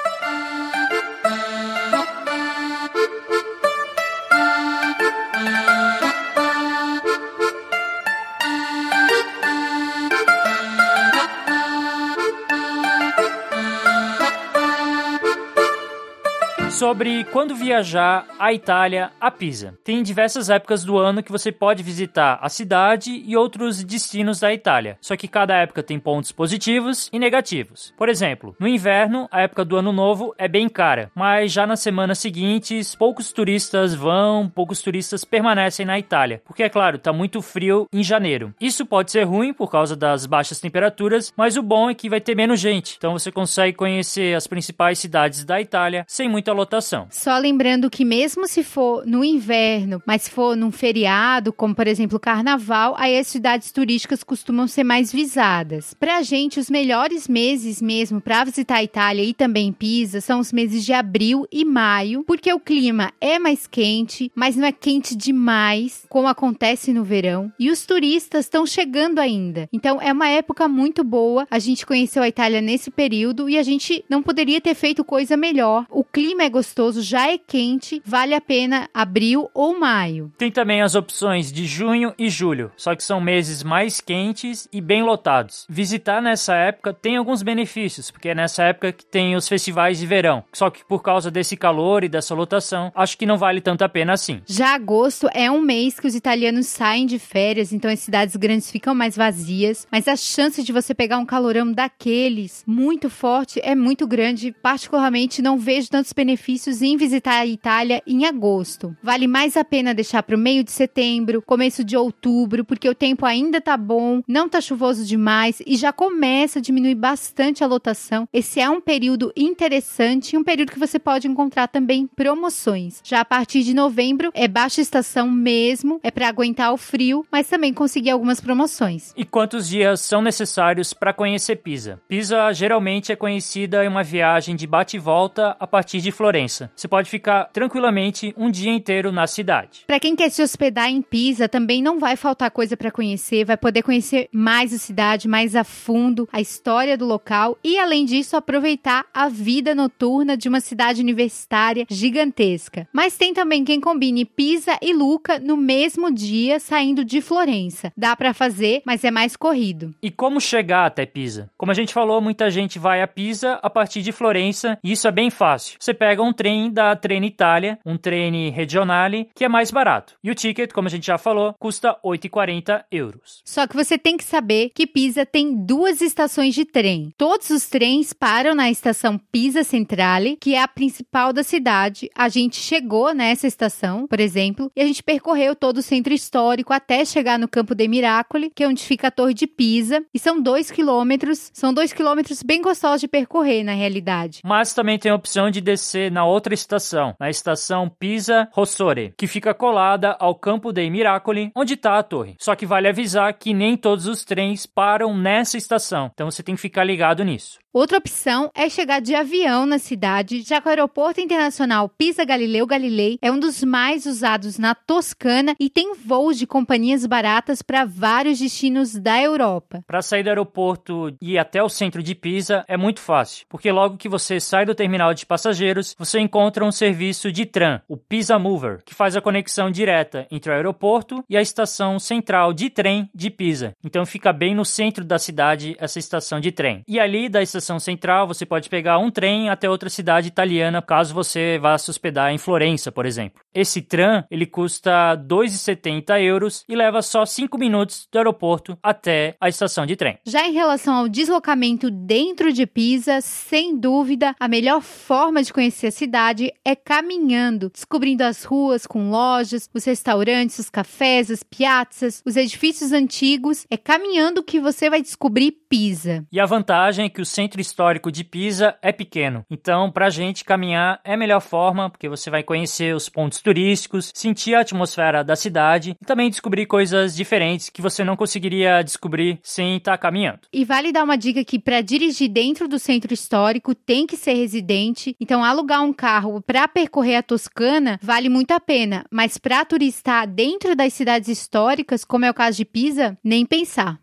Sobre 16.79 17.25
quando 17.25 17.57
viajar 17.57 18.25
à 18.39 18.53
Itália 18.53 19.11
a 19.19 19.29
Pisa. 19.29 19.77
Tem 19.83 20.01
diversas 20.01 20.49
épocas 20.49 20.81
do 20.85 20.97
ano 20.97 21.21
que 21.21 21.29
você 21.29 21.51
pode 21.51 21.83
visitar 21.83 22.39
a 22.41 22.47
cidade 22.47 23.21
e 23.25 23.35
outros 23.35 23.83
destinos 23.83 24.39
da 24.39 24.53
Itália. 24.53 24.97
Só 25.01 25.17
que 25.17 25.27
cada 25.27 25.57
época 25.57 25.83
tem 25.83 25.99
pontos 25.99 26.31
positivos 26.31 27.09
e 27.11 27.19
negativos. 27.19 27.93
Por 27.97 28.07
exemplo, 28.07 28.55
no 28.57 28.65
inverno, 28.65 29.27
a 29.29 29.41
época 29.41 29.65
do 29.65 29.75
ano 29.75 29.91
novo 29.91 30.33
é 30.37 30.47
bem 30.47 30.69
cara, 30.69 31.11
mas 31.13 31.51
já 31.51 31.67
nas 31.67 31.81
semanas 31.81 32.17
seguintes, 32.19 32.95
poucos 32.95 33.33
turistas 33.33 33.93
vão, 33.93 34.47
poucos 34.47 34.81
turistas 34.81 35.25
permanecem 35.25 35.85
na 35.85 35.99
Itália, 35.99 36.41
porque 36.45 36.63
é 36.63 36.69
claro, 36.69 36.97
tá 36.97 37.11
muito 37.11 37.41
frio 37.41 37.89
em 37.91 38.01
janeiro. 38.01 38.55
Isso 38.57 38.85
pode 38.85 39.11
ser 39.11 39.23
ruim 39.23 39.51
por 39.51 39.69
causa 39.69 39.97
das 39.97 40.25
baixas 40.25 40.61
temperaturas, 40.61 41.33
mas 41.35 41.57
o 41.57 41.61
bom 41.61 41.89
é 41.89 41.93
que 41.93 42.09
vai 42.09 42.21
ter 42.21 42.35
menos 42.35 42.61
gente. 42.61 42.95
Então 42.97 43.11
você 43.11 43.33
consegue 43.33 43.75
conhecer 43.75 44.33
as 44.33 44.47
principais 44.47 44.97
cidades 44.97 45.43
da 45.43 45.59
Itália 45.59 46.05
sem 46.07 46.29
muita 46.29 46.53
lotação. 46.53 46.68
Só 47.09 47.37
lembrando 47.37 47.89
que 47.89 48.05
mesmo 48.05 48.47
se 48.47 48.63
for 48.63 49.05
no 49.05 49.23
inverno, 49.23 50.01
mas 50.05 50.23
se 50.23 50.31
for 50.31 50.55
num 50.55 50.71
feriado, 50.71 51.51
como 51.51 51.75
por 51.75 51.87
exemplo 51.87 52.19
carnaval, 52.19 52.95
aí 52.97 53.17
as 53.17 53.27
cidades 53.27 53.71
turísticas 53.71 54.23
costumam 54.23 54.67
ser 54.67 54.83
mais 54.83 55.11
visadas. 55.11 55.93
Pra 55.93 56.21
gente, 56.21 56.59
os 56.59 56.69
melhores 56.69 57.27
meses 57.27 57.81
mesmo 57.81 58.21
para 58.21 58.43
visitar 58.43 58.75
a 58.75 58.83
Itália 58.83 59.23
e 59.23 59.33
também 59.33 59.73
Pisa 59.73 60.21
são 60.21 60.39
os 60.39 60.51
meses 60.51 60.85
de 60.85 60.93
abril 60.93 61.47
e 61.51 61.65
maio, 61.65 62.23
porque 62.25 62.51
o 62.53 62.59
clima 62.59 63.11
é 63.19 63.39
mais 63.39 63.65
quente, 63.65 64.31
mas 64.35 64.55
não 64.55 64.67
é 64.67 64.71
quente 64.71 65.15
demais, 65.15 66.05
como 66.09 66.27
acontece 66.27 66.93
no 66.93 67.03
verão, 67.03 67.51
e 67.59 67.69
os 67.69 67.85
turistas 67.85 68.45
estão 68.45 68.65
chegando 68.65 69.19
ainda. 69.19 69.67
Então 69.71 70.01
é 70.01 70.11
uma 70.11 70.27
época 70.29 70.67
muito 70.67 71.03
boa. 71.03 71.47
A 71.49 71.59
gente 71.59 71.85
conheceu 71.85 72.21
a 72.21 72.27
Itália 72.27 72.61
nesse 72.61 72.91
período 72.91 73.49
e 73.49 73.57
a 73.57 73.63
gente 73.63 74.03
não 74.09 74.21
poderia 74.21 74.61
ter 74.61 74.75
feito 74.75 75.03
coisa 75.03 75.35
melhor. 75.35 75.85
O 75.89 76.03
clima 76.03 76.43
é 76.43 76.49
gostoso, 76.49 76.58
já 77.01 77.31
é 77.31 77.37
quente, 77.37 78.01
vale 78.05 78.33
a 78.33 78.41
pena 78.41 78.89
abril 78.93 79.49
ou 79.53 79.79
maio. 79.79 80.31
Tem 80.37 80.51
também 80.51 80.81
as 80.81 80.95
opções 80.95 81.51
de 81.51 81.65
junho 81.65 82.13
e 82.17 82.29
julho, 82.29 82.71
só 82.75 82.95
que 82.95 83.03
são 83.03 83.21
meses 83.21 83.63
mais 83.63 84.01
quentes 84.01 84.67
e 84.71 84.81
bem 84.81 85.03
lotados. 85.03 85.65
Visitar 85.69 86.21
nessa 86.21 86.55
época 86.55 86.93
tem 86.93 87.17
alguns 87.17 87.41
benefícios, 87.41 88.11
porque 88.11 88.29
é 88.29 88.35
nessa 88.35 88.63
época 88.63 88.91
que 88.91 89.05
tem 89.05 89.35
os 89.35 89.47
festivais 89.47 89.99
de 89.99 90.05
verão. 90.05 90.43
Só 90.51 90.69
que 90.69 90.83
por 90.85 91.01
causa 91.01 91.31
desse 91.31 91.55
calor 91.55 92.03
e 92.03 92.09
dessa 92.09 92.35
lotação, 92.35 92.91
acho 92.95 93.17
que 93.17 93.25
não 93.25 93.37
vale 93.37 93.61
tanto 93.61 93.83
a 93.83 93.89
pena 93.89 94.13
assim. 94.13 94.41
Já 94.45 94.75
agosto 94.75 95.29
é 95.33 95.49
um 95.49 95.61
mês 95.61 95.99
que 95.99 96.07
os 96.07 96.15
italianos 96.15 96.67
saem 96.67 97.05
de 97.05 97.19
férias, 97.19 97.71
então 97.71 97.89
as 97.89 97.99
cidades 97.99 98.35
grandes 98.35 98.69
ficam 98.69 98.93
mais 98.93 99.15
vazias, 99.15 99.87
mas 99.91 100.07
a 100.07 100.15
chance 100.15 100.63
de 100.63 100.71
você 100.71 100.93
pegar 100.93 101.17
um 101.17 101.25
calorão 101.25 101.71
daqueles 101.71 102.63
muito 102.65 103.09
forte 103.09 103.59
é 103.63 103.75
muito 103.75 104.07
grande. 104.07 104.55
Particularmente, 104.61 105.41
não 105.41 105.57
vejo 105.57 105.89
tantos 105.89 106.13
benefícios 106.13 106.48
em 106.81 106.97
visitar 106.97 107.39
a 107.39 107.45
Itália 107.45 108.01
em 108.07 108.25
agosto. 108.25 108.95
Vale 109.03 109.27
mais 109.27 109.55
a 109.55 109.63
pena 109.63 109.93
deixar 109.93 110.23
para 110.23 110.35
o 110.35 110.39
meio 110.39 110.63
de 110.63 110.71
setembro, 110.71 111.43
começo 111.43 111.83
de 111.83 111.95
outubro, 111.95 112.65
porque 112.65 112.89
o 112.89 112.95
tempo 112.95 113.23
ainda 113.25 113.61
tá 113.61 113.77
bom, 113.77 114.23
não 114.27 114.49
tá 114.49 114.59
chuvoso 114.59 115.05
demais 115.05 115.61
e 115.65 115.77
já 115.77 115.93
começa 115.93 116.57
a 116.57 116.61
diminuir 116.61 116.95
bastante 116.95 117.63
a 117.63 117.67
lotação. 117.67 118.27
Esse 118.33 118.59
é 118.59 118.67
um 118.67 118.81
período 118.81 119.31
interessante 119.37 120.33
e 120.33 120.37
um 120.37 120.43
período 120.43 120.71
que 120.71 120.79
você 120.79 120.97
pode 120.97 121.27
encontrar 121.27 121.67
também 121.67 122.07
promoções. 122.07 122.99
Já 123.03 123.21
a 123.21 123.25
partir 123.25 123.61
de 123.61 123.75
novembro 123.75 124.31
é 124.33 124.47
baixa 124.47 124.81
estação 124.81 125.29
mesmo, 125.29 125.99
é 126.01 126.09
para 126.09 126.27
aguentar 126.27 126.73
o 126.73 126.77
frio, 126.77 127.25
mas 127.31 127.47
também 127.47 127.73
conseguir 127.73 128.09
algumas 128.09 128.41
promoções. 128.41 129.13
E 129.15 129.23
quantos 129.23 129.69
dias 129.69 130.01
são 130.01 130.21
necessários 130.21 130.93
para 130.93 131.13
conhecer 131.13 131.57
Pisa? 131.57 132.01
Pisa 132.07 132.51
geralmente 132.53 133.11
é 133.11 133.15
conhecida 133.15 133.85
em 133.85 133.87
uma 133.87 134.03
viagem 134.03 134.55
de 134.55 134.65
bate 134.65 134.97
e 134.97 134.99
volta 134.99 135.55
a 135.59 135.67
partir 135.67 136.01
de 136.01 136.11
Florença. 136.11 136.38
Você 136.47 136.87
pode 136.87 137.09
ficar 137.09 137.45
tranquilamente 137.45 138.33
um 138.37 138.49
dia 138.49 138.71
inteiro 138.71 139.11
na 139.11 139.27
cidade. 139.27 139.83
Para 139.85 139.99
quem 139.99 140.15
quer 140.15 140.29
se 140.29 140.41
hospedar 140.41 140.89
em 140.89 141.01
Pisa, 141.01 141.49
também 141.49 141.81
não 141.81 141.99
vai 141.99 142.15
faltar 142.15 142.51
coisa 142.51 142.77
para 142.77 142.91
conhecer, 142.91 143.45
vai 143.45 143.57
poder 143.57 143.83
conhecer 143.83 144.29
mais 144.31 144.73
a 144.73 144.77
cidade, 144.77 145.27
mais 145.27 145.55
a 145.55 145.63
fundo, 145.63 146.27
a 146.31 146.39
história 146.39 146.97
do 146.97 147.05
local 147.05 147.57
e 147.63 147.77
além 147.77 148.05
disso 148.05 148.35
aproveitar 148.35 149.05
a 149.13 149.27
vida 149.27 149.73
noturna 149.75 150.37
de 150.37 150.47
uma 150.47 150.59
cidade 150.59 151.01
universitária 151.01 151.85
gigantesca. 151.89 152.87
Mas 152.93 153.17
tem 153.17 153.33
também 153.33 153.63
quem 153.63 153.79
combine 153.79 154.25
Pisa 154.25 154.77
e 154.81 154.93
Luca 154.93 155.39
no 155.39 155.57
mesmo 155.57 156.11
dia 156.11 156.59
saindo 156.59 157.03
de 157.03 157.21
Florença. 157.21 157.91
Dá 157.97 158.15
para 158.15 158.33
fazer, 158.33 158.81
mas 158.85 159.03
é 159.03 159.11
mais 159.11 159.35
corrido. 159.35 159.93
E 160.01 160.11
como 160.11 160.39
chegar 160.39 160.85
até 160.85 161.05
Pisa? 161.05 161.49
Como 161.57 161.71
a 161.71 161.75
gente 161.75 161.93
falou, 161.93 162.21
muita 162.21 162.49
gente 162.49 162.79
vai 162.79 163.01
a 163.01 163.07
Pisa 163.07 163.59
a 163.61 163.69
partir 163.69 164.01
de 164.01 164.11
Florença 164.11 164.77
e 164.83 164.91
isso 164.91 165.07
é 165.07 165.11
bem 165.11 165.29
fácil. 165.29 165.77
Você 165.79 165.93
pega 165.93 166.21
um 166.21 166.28
trem 166.33 166.71
da 166.71 166.95
Trenitalia, 166.95 167.79
um 167.85 167.97
trem 167.97 168.49
regionale, 168.49 169.29
que 169.35 169.45
é 169.45 169.49
mais 169.49 169.71
barato. 169.71 170.15
E 170.23 170.31
o 170.31 170.35
ticket, 170.35 170.71
como 170.71 170.87
a 170.87 170.91
gente 170.91 171.07
já 171.07 171.17
falou, 171.17 171.53
custa 171.59 171.97
8,40 172.03 172.83
euros. 172.91 173.41
Só 173.45 173.67
que 173.67 173.75
você 173.75 173.97
tem 173.97 174.17
que 174.17 174.23
saber 174.23 174.71
que 174.73 174.87
Pisa 174.87 175.25
tem 175.25 175.55
duas 175.65 176.01
estações 176.01 176.53
de 176.55 176.65
trem. 176.65 177.13
Todos 177.17 177.49
os 177.49 177.67
trens 177.67 178.13
param 178.13 178.55
na 178.55 178.69
estação 178.69 179.17
Pisa 179.17 179.63
Centrale, 179.63 180.37
que 180.39 180.55
é 180.55 180.61
a 180.61 180.67
principal 180.67 181.33
da 181.33 181.43
cidade. 181.43 182.09
A 182.15 182.29
gente 182.29 182.57
chegou 182.57 183.13
nessa 183.13 183.47
estação, 183.47 184.07
por 184.07 184.19
exemplo, 184.19 184.71
e 184.75 184.81
a 184.81 184.85
gente 184.85 185.03
percorreu 185.03 185.55
todo 185.55 185.77
o 185.77 185.81
centro 185.81 186.13
histórico 186.13 186.73
até 186.73 187.03
chegar 187.05 187.39
no 187.39 187.47
Campo 187.47 187.75
dei 187.75 187.87
Miracoli, 187.87 188.51
que 188.53 188.63
é 188.63 188.67
onde 188.67 188.83
fica 188.83 189.07
a 189.07 189.11
Torre 189.11 189.33
de 189.33 189.47
Pisa. 189.47 190.03
E 190.13 190.19
são 190.19 190.41
dois 190.41 190.71
quilômetros. 190.71 191.49
São 191.53 191.73
dois 191.73 191.93
quilômetros 191.93 192.43
bem 192.43 192.61
gostosos 192.61 193.01
de 193.01 193.07
percorrer, 193.07 193.63
na 193.63 193.73
realidade. 193.73 194.41
Mas 194.43 194.73
também 194.73 194.97
tem 194.97 195.11
a 195.11 195.15
opção 195.15 195.49
de 195.49 195.61
descer 195.61 196.11
na 196.11 196.18
outra 196.25 196.53
estação, 196.53 197.15
na 197.19 197.29
estação 197.29 197.89
Pisa 197.89 198.47
Rossore, 198.51 199.13
que 199.17 199.27
fica 199.27 199.53
colada 199.53 200.15
ao 200.19 200.35
Campo 200.35 200.71
dei 200.71 200.89
Miracoli, 200.89 201.51
onde 201.55 201.73
está 201.73 201.97
a 201.97 202.03
torre. 202.03 202.35
Só 202.39 202.55
que 202.55 202.65
vale 202.65 202.87
avisar 202.87 203.33
que 203.33 203.53
nem 203.53 203.77
todos 203.77 204.05
os 204.05 204.23
trens 204.23 204.65
param 204.65 205.17
nessa 205.17 205.57
estação, 205.57 206.09
então 206.13 206.29
você 206.29 206.43
tem 206.43 206.55
que 206.55 206.61
ficar 206.61 206.83
ligado 206.83 207.23
nisso. 207.23 207.59
Outra 207.71 207.99
opção 207.99 208.49
é 208.55 208.67
chegar 208.67 208.99
de 208.99 209.13
avião 209.13 209.63
na 209.63 209.77
cidade, 209.77 210.41
já 210.41 210.59
que 210.59 210.67
o 210.67 210.69
Aeroporto 210.69 211.21
Internacional 211.21 211.87
Pisa 211.87 212.25
Galileu 212.25 212.65
Galilei 212.65 213.19
é 213.21 213.31
um 213.31 213.39
dos 213.39 213.63
mais 213.63 214.07
usados 214.07 214.57
na 214.57 214.73
Toscana 214.73 215.55
e 215.59 215.69
tem 215.69 215.93
voos 215.93 216.35
de 216.39 216.47
companhias 216.47 217.05
baratas 217.05 217.61
para 217.61 217.85
vários 217.85 218.39
destinos 218.39 218.95
da 218.95 219.21
Europa. 219.21 219.83
Para 219.85 220.01
sair 220.01 220.23
do 220.23 220.29
aeroporto 220.29 221.15
e 221.21 221.33
ir 221.33 221.37
até 221.37 221.61
o 221.61 221.69
centro 221.69 222.01
de 222.01 222.15
Pisa 222.15 222.65
é 222.67 222.75
muito 222.75 223.01
fácil, 223.01 223.45
porque 223.47 223.71
logo 223.71 223.97
que 223.97 224.09
você 224.09 224.39
sai 224.39 224.65
do 224.65 224.73
terminal 224.73 225.13
de 225.13 225.27
passageiros, 225.27 225.95
você 225.99 226.17
encontra 226.17 226.63
um 226.63 226.71
serviço 226.71 227.29
de 227.29 227.45
tram, 227.45 227.81
o 227.85 227.97
Pisa 227.97 228.39
Mover, 228.39 228.81
que 228.85 228.95
faz 228.95 229.17
a 229.17 229.21
conexão 229.21 229.69
direta 229.69 230.25
entre 230.31 230.49
o 230.49 230.55
aeroporto 230.55 231.21
e 231.29 231.35
a 231.35 231.41
estação 231.41 231.99
central 231.99 232.53
de 232.53 232.69
trem 232.69 233.09
de 233.13 233.29
Pisa. 233.29 233.75
Então 233.83 234.05
fica 234.05 234.31
bem 234.31 234.55
no 234.55 234.63
centro 234.63 235.03
da 235.03 235.19
cidade 235.19 235.75
essa 235.77 235.99
estação 235.99 236.39
de 236.39 236.53
trem. 236.53 236.83
E 236.87 237.01
ali 237.01 237.27
da 237.27 237.41
estação 237.41 237.79
central, 237.79 238.25
você 238.25 238.45
pode 238.45 238.69
pegar 238.69 238.97
um 238.97 239.11
trem 239.11 239.49
até 239.49 239.69
outra 239.69 239.89
cidade 239.89 240.29
italiana, 240.29 240.81
caso 240.81 241.13
você 241.13 241.59
vá 241.59 241.77
se 241.77 241.89
hospedar 241.89 242.31
em 242.31 242.37
Florença, 242.37 242.93
por 242.93 243.05
exemplo. 243.05 243.41
Esse 243.53 243.81
tram, 243.81 244.23
ele 244.31 244.45
custa 244.45 245.17
2,70 245.17 246.21
euros 246.23 246.63
e 246.69 246.75
leva 246.77 247.01
só 247.01 247.25
5 247.25 247.57
minutos 247.57 248.07
do 248.09 248.17
aeroporto 248.17 248.77
até 248.81 249.35
a 249.41 249.49
estação 249.49 249.85
de 249.85 249.97
trem. 249.97 250.17
Já 250.25 250.47
em 250.47 250.53
relação 250.53 250.93
ao 250.93 251.09
deslocamento 251.09 251.91
dentro 251.91 252.53
de 252.53 252.65
Pisa, 252.65 253.19
sem 253.19 253.77
dúvida, 253.77 254.33
a 254.39 254.47
melhor 254.47 254.81
forma 254.81 255.43
de 255.43 255.51
conhecer 255.51 255.88
a 255.89 255.91
cidade 255.91 256.53
é 256.63 256.75
caminhando, 256.75 257.69
descobrindo 257.69 258.23
as 258.23 258.43
ruas 258.43 258.85
com 258.85 259.09
lojas, 259.09 259.67
os 259.73 259.83
restaurantes, 259.83 260.59
os 260.59 260.69
cafés, 260.69 261.31
as 261.31 261.43
piazzas, 261.43 262.21
os 262.25 262.35
edifícios 262.35 262.91
antigos. 262.91 263.65
É 263.69 263.75
caminhando 263.75 264.43
que 264.43 264.59
você 264.59 264.89
vai 264.89 265.01
descobrir 265.01 265.51
Pisa. 265.69 266.25
E 266.31 266.39
a 266.39 266.47
vantagem 266.47 267.05
é 267.05 267.09
que 267.09 267.21
o 267.21 267.25
centro 267.25 267.61
histórico 267.61 268.11
de 268.11 268.23
Pisa 268.23 268.75
é 268.81 268.91
pequeno. 268.91 269.45
Então, 269.51 269.91
pra 269.91 270.09
gente 270.09 270.43
caminhar 270.43 270.99
é 271.03 271.13
a 271.13 271.17
melhor 271.17 271.41
forma, 271.41 271.89
porque 271.89 272.09
você 272.09 272.29
vai 272.29 272.41
conhecer 272.41 272.95
os 272.95 273.07
pontos 273.07 273.39
turísticos, 273.39 274.11
sentir 274.15 274.55
a 274.55 274.61
atmosfera 274.61 275.23
da 275.23 275.35
cidade 275.35 275.95
e 276.01 276.05
também 276.05 276.29
descobrir 276.29 276.65
coisas 276.65 277.15
diferentes 277.15 277.69
que 277.69 277.83
você 277.83 278.03
não 278.03 278.15
conseguiria 278.15 278.81
descobrir 278.81 279.39
sem 279.43 279.77
estar 279.77 279.97
caminhando. 279.97 280.41
E 280.51 280.65
vale 280.65 280.91
dar 280.91 281.03
uma 281.03 281.17
dica 281.17 281.43
que 281.43 281.59
para 281.59 281.81
dirigir 281.81 282.29
dentro 282.29 282.67
do 282.67 282.79
centro 282.79 283.13
histórico 283.13 283.75
tem 283.75 284.07
que 284.07 284.17
ser 284.17 284.33
residente. 284.33 285.15
Então, 285.19 285.43
alugar 285.43 285.78
um 285.81 285.93
carro 285.93 286.41
para 286.41 286.67
percorrer 286.67 287.17
a 287.17 287.23
Toscana 287.23 287.99
vale 288.01 288.29
muito 288.29 288.51
a 288.51 288.59
pena, 288.59 289.05
mas 289.11 289.37
para 289.37 289.63
turistar 289.65 290.27
dentro 290.27 290.75
das 290.75 290.93
cidades 290.93 291.27
históricas, 291.27 292.03
como 292.03 292.25
é 292.25 292.29
o 292.29 292.33
caso 292.33 292.57
de 292.57 292.65
Pisa, 292.65 293.17
nem 293.23 293.45
pensar. 293.45 293.99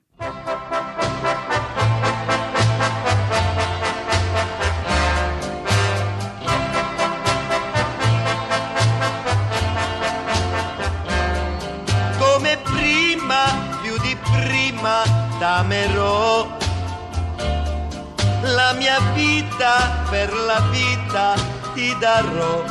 La 18.42 18.72
mia 18.74 19.00
vita 19.14 20.06
per 20.08 20.32
la 20.32 20.60
vita 20.70 21.55
ti 21.76 21.94
darò. 21.96 22.64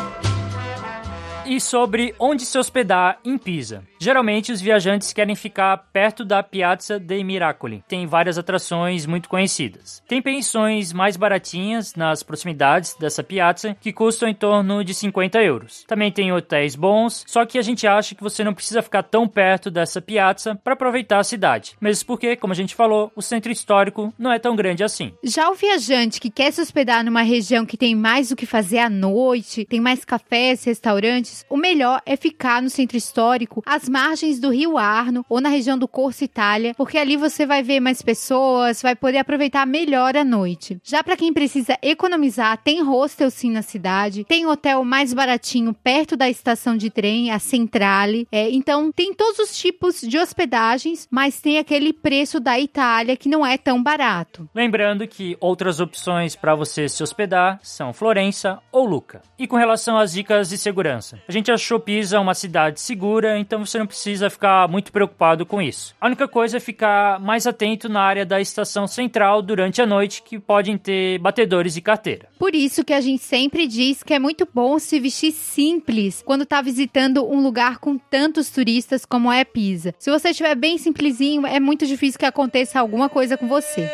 E 1.45 1.61
sobre 1.61 2.15
onde 2.17 2.43
se 2.43 2.57
hospedar 2.57 3.19
em 3.23 3.37
Pisa. 3.37 3.83
Geralmente 3.99 4.51
os 4.51 4.61
viajantes 4.61 5.13
querem 5.13 5.35
ficar 5.35 5.77
perto 5.91 6.25
da 6.25 6.43
Piazza 6.43 6.99
dei 6.99 7.23
Miracoli. 7.23 7.83
Tem 7.87 8.05
várias 8.05 8.37
atrações 8.37 9.05
muito 9.05 9.29
conhecidas. 9.29 10.03
Tem 10.07 10.21
pensões 10.21 10.93
mais 10.93 11.17
baratinhas 11.17 11.95
nas 11.95 12.23
proximidades 12.23 12.95
dessa 12.99 13.23
piazza 13.23 13.75
que 13.79 13.93
custam 13.93 14.29
em 14.29 14.33
torno 14.33 14.83
de 14.83 14.93
50 14.93 15.41
euros. 15.41 15.83
Também 15.87 16.11
tem 16.11 16.31
hotéis 16.31 16.75
bons, 16.75 17.23
só 17.27 17.45
que 17.45 17.57
a 17.57 17.61
gente 17.61 17.87
acha 17.87 18.15
que 18.15 18.23
você 18.23 18.43
não 18.43 18.53
precisa 18.53 18.81
ficar 18.81 19.03
tão 19.03 19.27
perto 19.27 19.71
dessa 19.71 20.01
piazza 20.01 20.55
para 20.63 20.73
aproveitar 20.73 21.19
a 21.19 21.23
cidade. 21.23 21.75
Mesmo 21.79 22.05
porque, 22.05 22.35
como 22.35 22.53
a 22.53 22.55
gente 22.55 22.75
falou, 22.75 23.11
o 23.15 23.21
centro 23.21 23.51
histórico 23.51 24.13
não 24.17 24.31
é 24.31 24.39
tão 24.39 24.55
grande 24.55 24.83
assim. 24.83 25.13
Já 25.23 25.49
o 25.49 25.55
viajante 25.55 26.19
que 26.19 26.29
quer 26.29 26.51
se 26.51 26.61
hospedar 26.61 27.03
numa 27.03 27.21
região 27.21 27.65
que 27.65 27.77
tem 27.77 27.95
mais 27.95 28.31
o 28.31 28.35
que 28.35 28.45
fazer 28.45 28.79
à 28.79 28.89
noite, 28.89 29.65
tem 29.65 29.79
mais 29.79 30.05
cafés, 30.05 30.63
restaurantes, 30.63 31.45
o 31.49 31.57
melhor 31.57 32.01
é 32.05 32.15
ficar 32.15 32.61
no 32.61 32.69
centro 32.69 32.97
histórico, 32.97 33.63
às 33.65 33.84
margens 33.89 34.39
do 34.39 34.49
Rio 34.49 34.77
Arno 34.77 35.25
ou 35.29 35.41
na 35.41 35.49
região 35.49 35.77
do 35.77 35.87
Corso 35.87 36.23
Itália, 36.23 36.73
porque 36.75 36.97
ali 36.97 37.17
você 37.17 37.45
vai 37.45 37.63
ver 37.63 37.79
mais 37.79 38.01
pessoas, 38.01 38.81
vai 38.81 38.95
poder 38.95 39.19
aproveitar 39.19 39.65
melhor 39.65 40.15
a 40.15 40.23
noite. 40.23 40.79
Já 40.83 41.03
para 41.03 41.17
quem 41.17 41.33
precisa 41.33 41.77
economizar, 41.81 42.57
tem 42.63 42.81
hostel 42.81 43.29
sim 43.29 43.51
na 43.51 43.61
cidade, 43.61 44.23
tem 44.23 44.45
hotel 44.45 44.83
mais 44.83 45.13
baratinho 45.13 45.73
perto 45.73 46.15
da 46.15 46.29
estação 46.29 46.75
de 46.77 46.89
trem, 46.89 47.31
a 47.31 47.39
Centrale. 47.39 48.27
É, 48.31 48.49
então 48.49 48.91
tem 48.91 49.13
todos 49.13 49.39
os 49.39 49.57
tipos 49.57 50.01
de 50.01 50.17
hospedagens, 50.17 51.07
mas 51.09 51.39
tem 51.39 51.57
aquele 51.57 51.93
preço 51.93 52.39
da 52.39 52.59
Itália 52.59 53.17
que 53.17 53.29
não 53.29 53.45
é 53.45 53.57
tão 53.57 53.81
barato. 53.81 54.49
Lembrando 54.53 55.07
que 55.07 55.37
outras 55.39 55.79
opções 55.79 56.35
para 56.35 56.55
você 56.55 56.89
se 56.89 57.03
hospedar 57.03 57.59
são 57.61 57.93
Florença 57.93 58.59
ou 58.71 58.85
Luca. 58.85 59.21
E 59.37 59.47
com 59.47 59.55
relação 59.55 59.97
às 59.97 60.13
dicas 60.13 60.49
de 60.49 60.57
segurança, 60.57 61.19
a 61.27 61.31
gente 61.31 61.51
achou 61.51 61.79
Pisa 61.79 62.19
uma 62.19 62.33
cidade 62.33 62.79
segura, 62.79 63.37
então 63.37 63.65
você 63.65 63.74
não 63.77 63.87
precisa 63.87 64.29
ficar 64.29 64.67
muito 64.67 64.91
preocupado 64.91 65.45
com 65.45 65.61
isso. 65.61 65.95
A 65.99 66.07
única 66.07 66.27
coisa 66.27 66.57
é 66.57 66.59
ficar 66.59 67.19
mais 67.19 67.45
atento 67.47 67.89
na 67.89 68.01
área 68.01 68.25
da 68.25 68.39
estação 68.39 68.87
central 68.87 69.41
durante 69.41 69.81
a 69.81 69.85
noite, 69.85 70.21
que 70.23 70.39
podem 70.39 70.77
ter 70.77 71.19
batedores 71.19 71.73
de 71.73 71.81
carteira. 71.81 72.27
Por 72.37 72.53
isso 72.55 72.83
que 72.83 72.93
a 72.93 73.01
gente 73.01 73.23
sempre 73.23 73.67
diz 73.67 74.03
que 74.03 74.13
é 74.13 74.19
muito 74.19 74.47
bom 74.53 74.77
se 74.79 74.99
vestir 74.99 75.31
simples 75.31 76.21
quando 76.25 76.43
está 76.43 76.61
visitando 76.61 77.25
um 77.25 77.41
lugar 77.41 77.79
com 77.79 77.97
tantos 77.97 78.49
turistas 78.49 79.05
como 79.05 79.31
é 79.31 79.43
Pisa. 79.43 79.93
Se 79.99 80.09
você 80.09 80.29
estiver 80.29 80.55
bem 80.55 80.77
simplesinho, 80.77 81.45
é 81.45 81.59
muito 81.59 81.85
difícil 81.85 82.19
que 82.19 82.25
aconteça 82.25 82.79
alguma 82.79 83.09
coisa 83.09 83.37
com 83.37 83.47
você. 83.47 83.89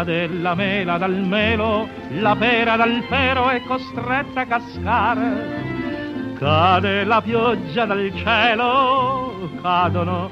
Cade 0.00 0.28
la 0.28 0.54
mela 0.54 0.96
dal 0.96 1.12
melo, 1.12 1.86
la 2.20 2.34
pera 2.34 2.74
dal 2.74 3.04
pero 3.06 3.50
è 3.50 3.62
costretta 3.64 4.40
a 4.40 4.46
cascare. 4.46 6.34
Cade 6.38 7.04
la 7.04 7.20
pioggia 7.20 7.84
dal 7.84 8.10
cielo, 8.14 9.50
cadono 9.60 10.30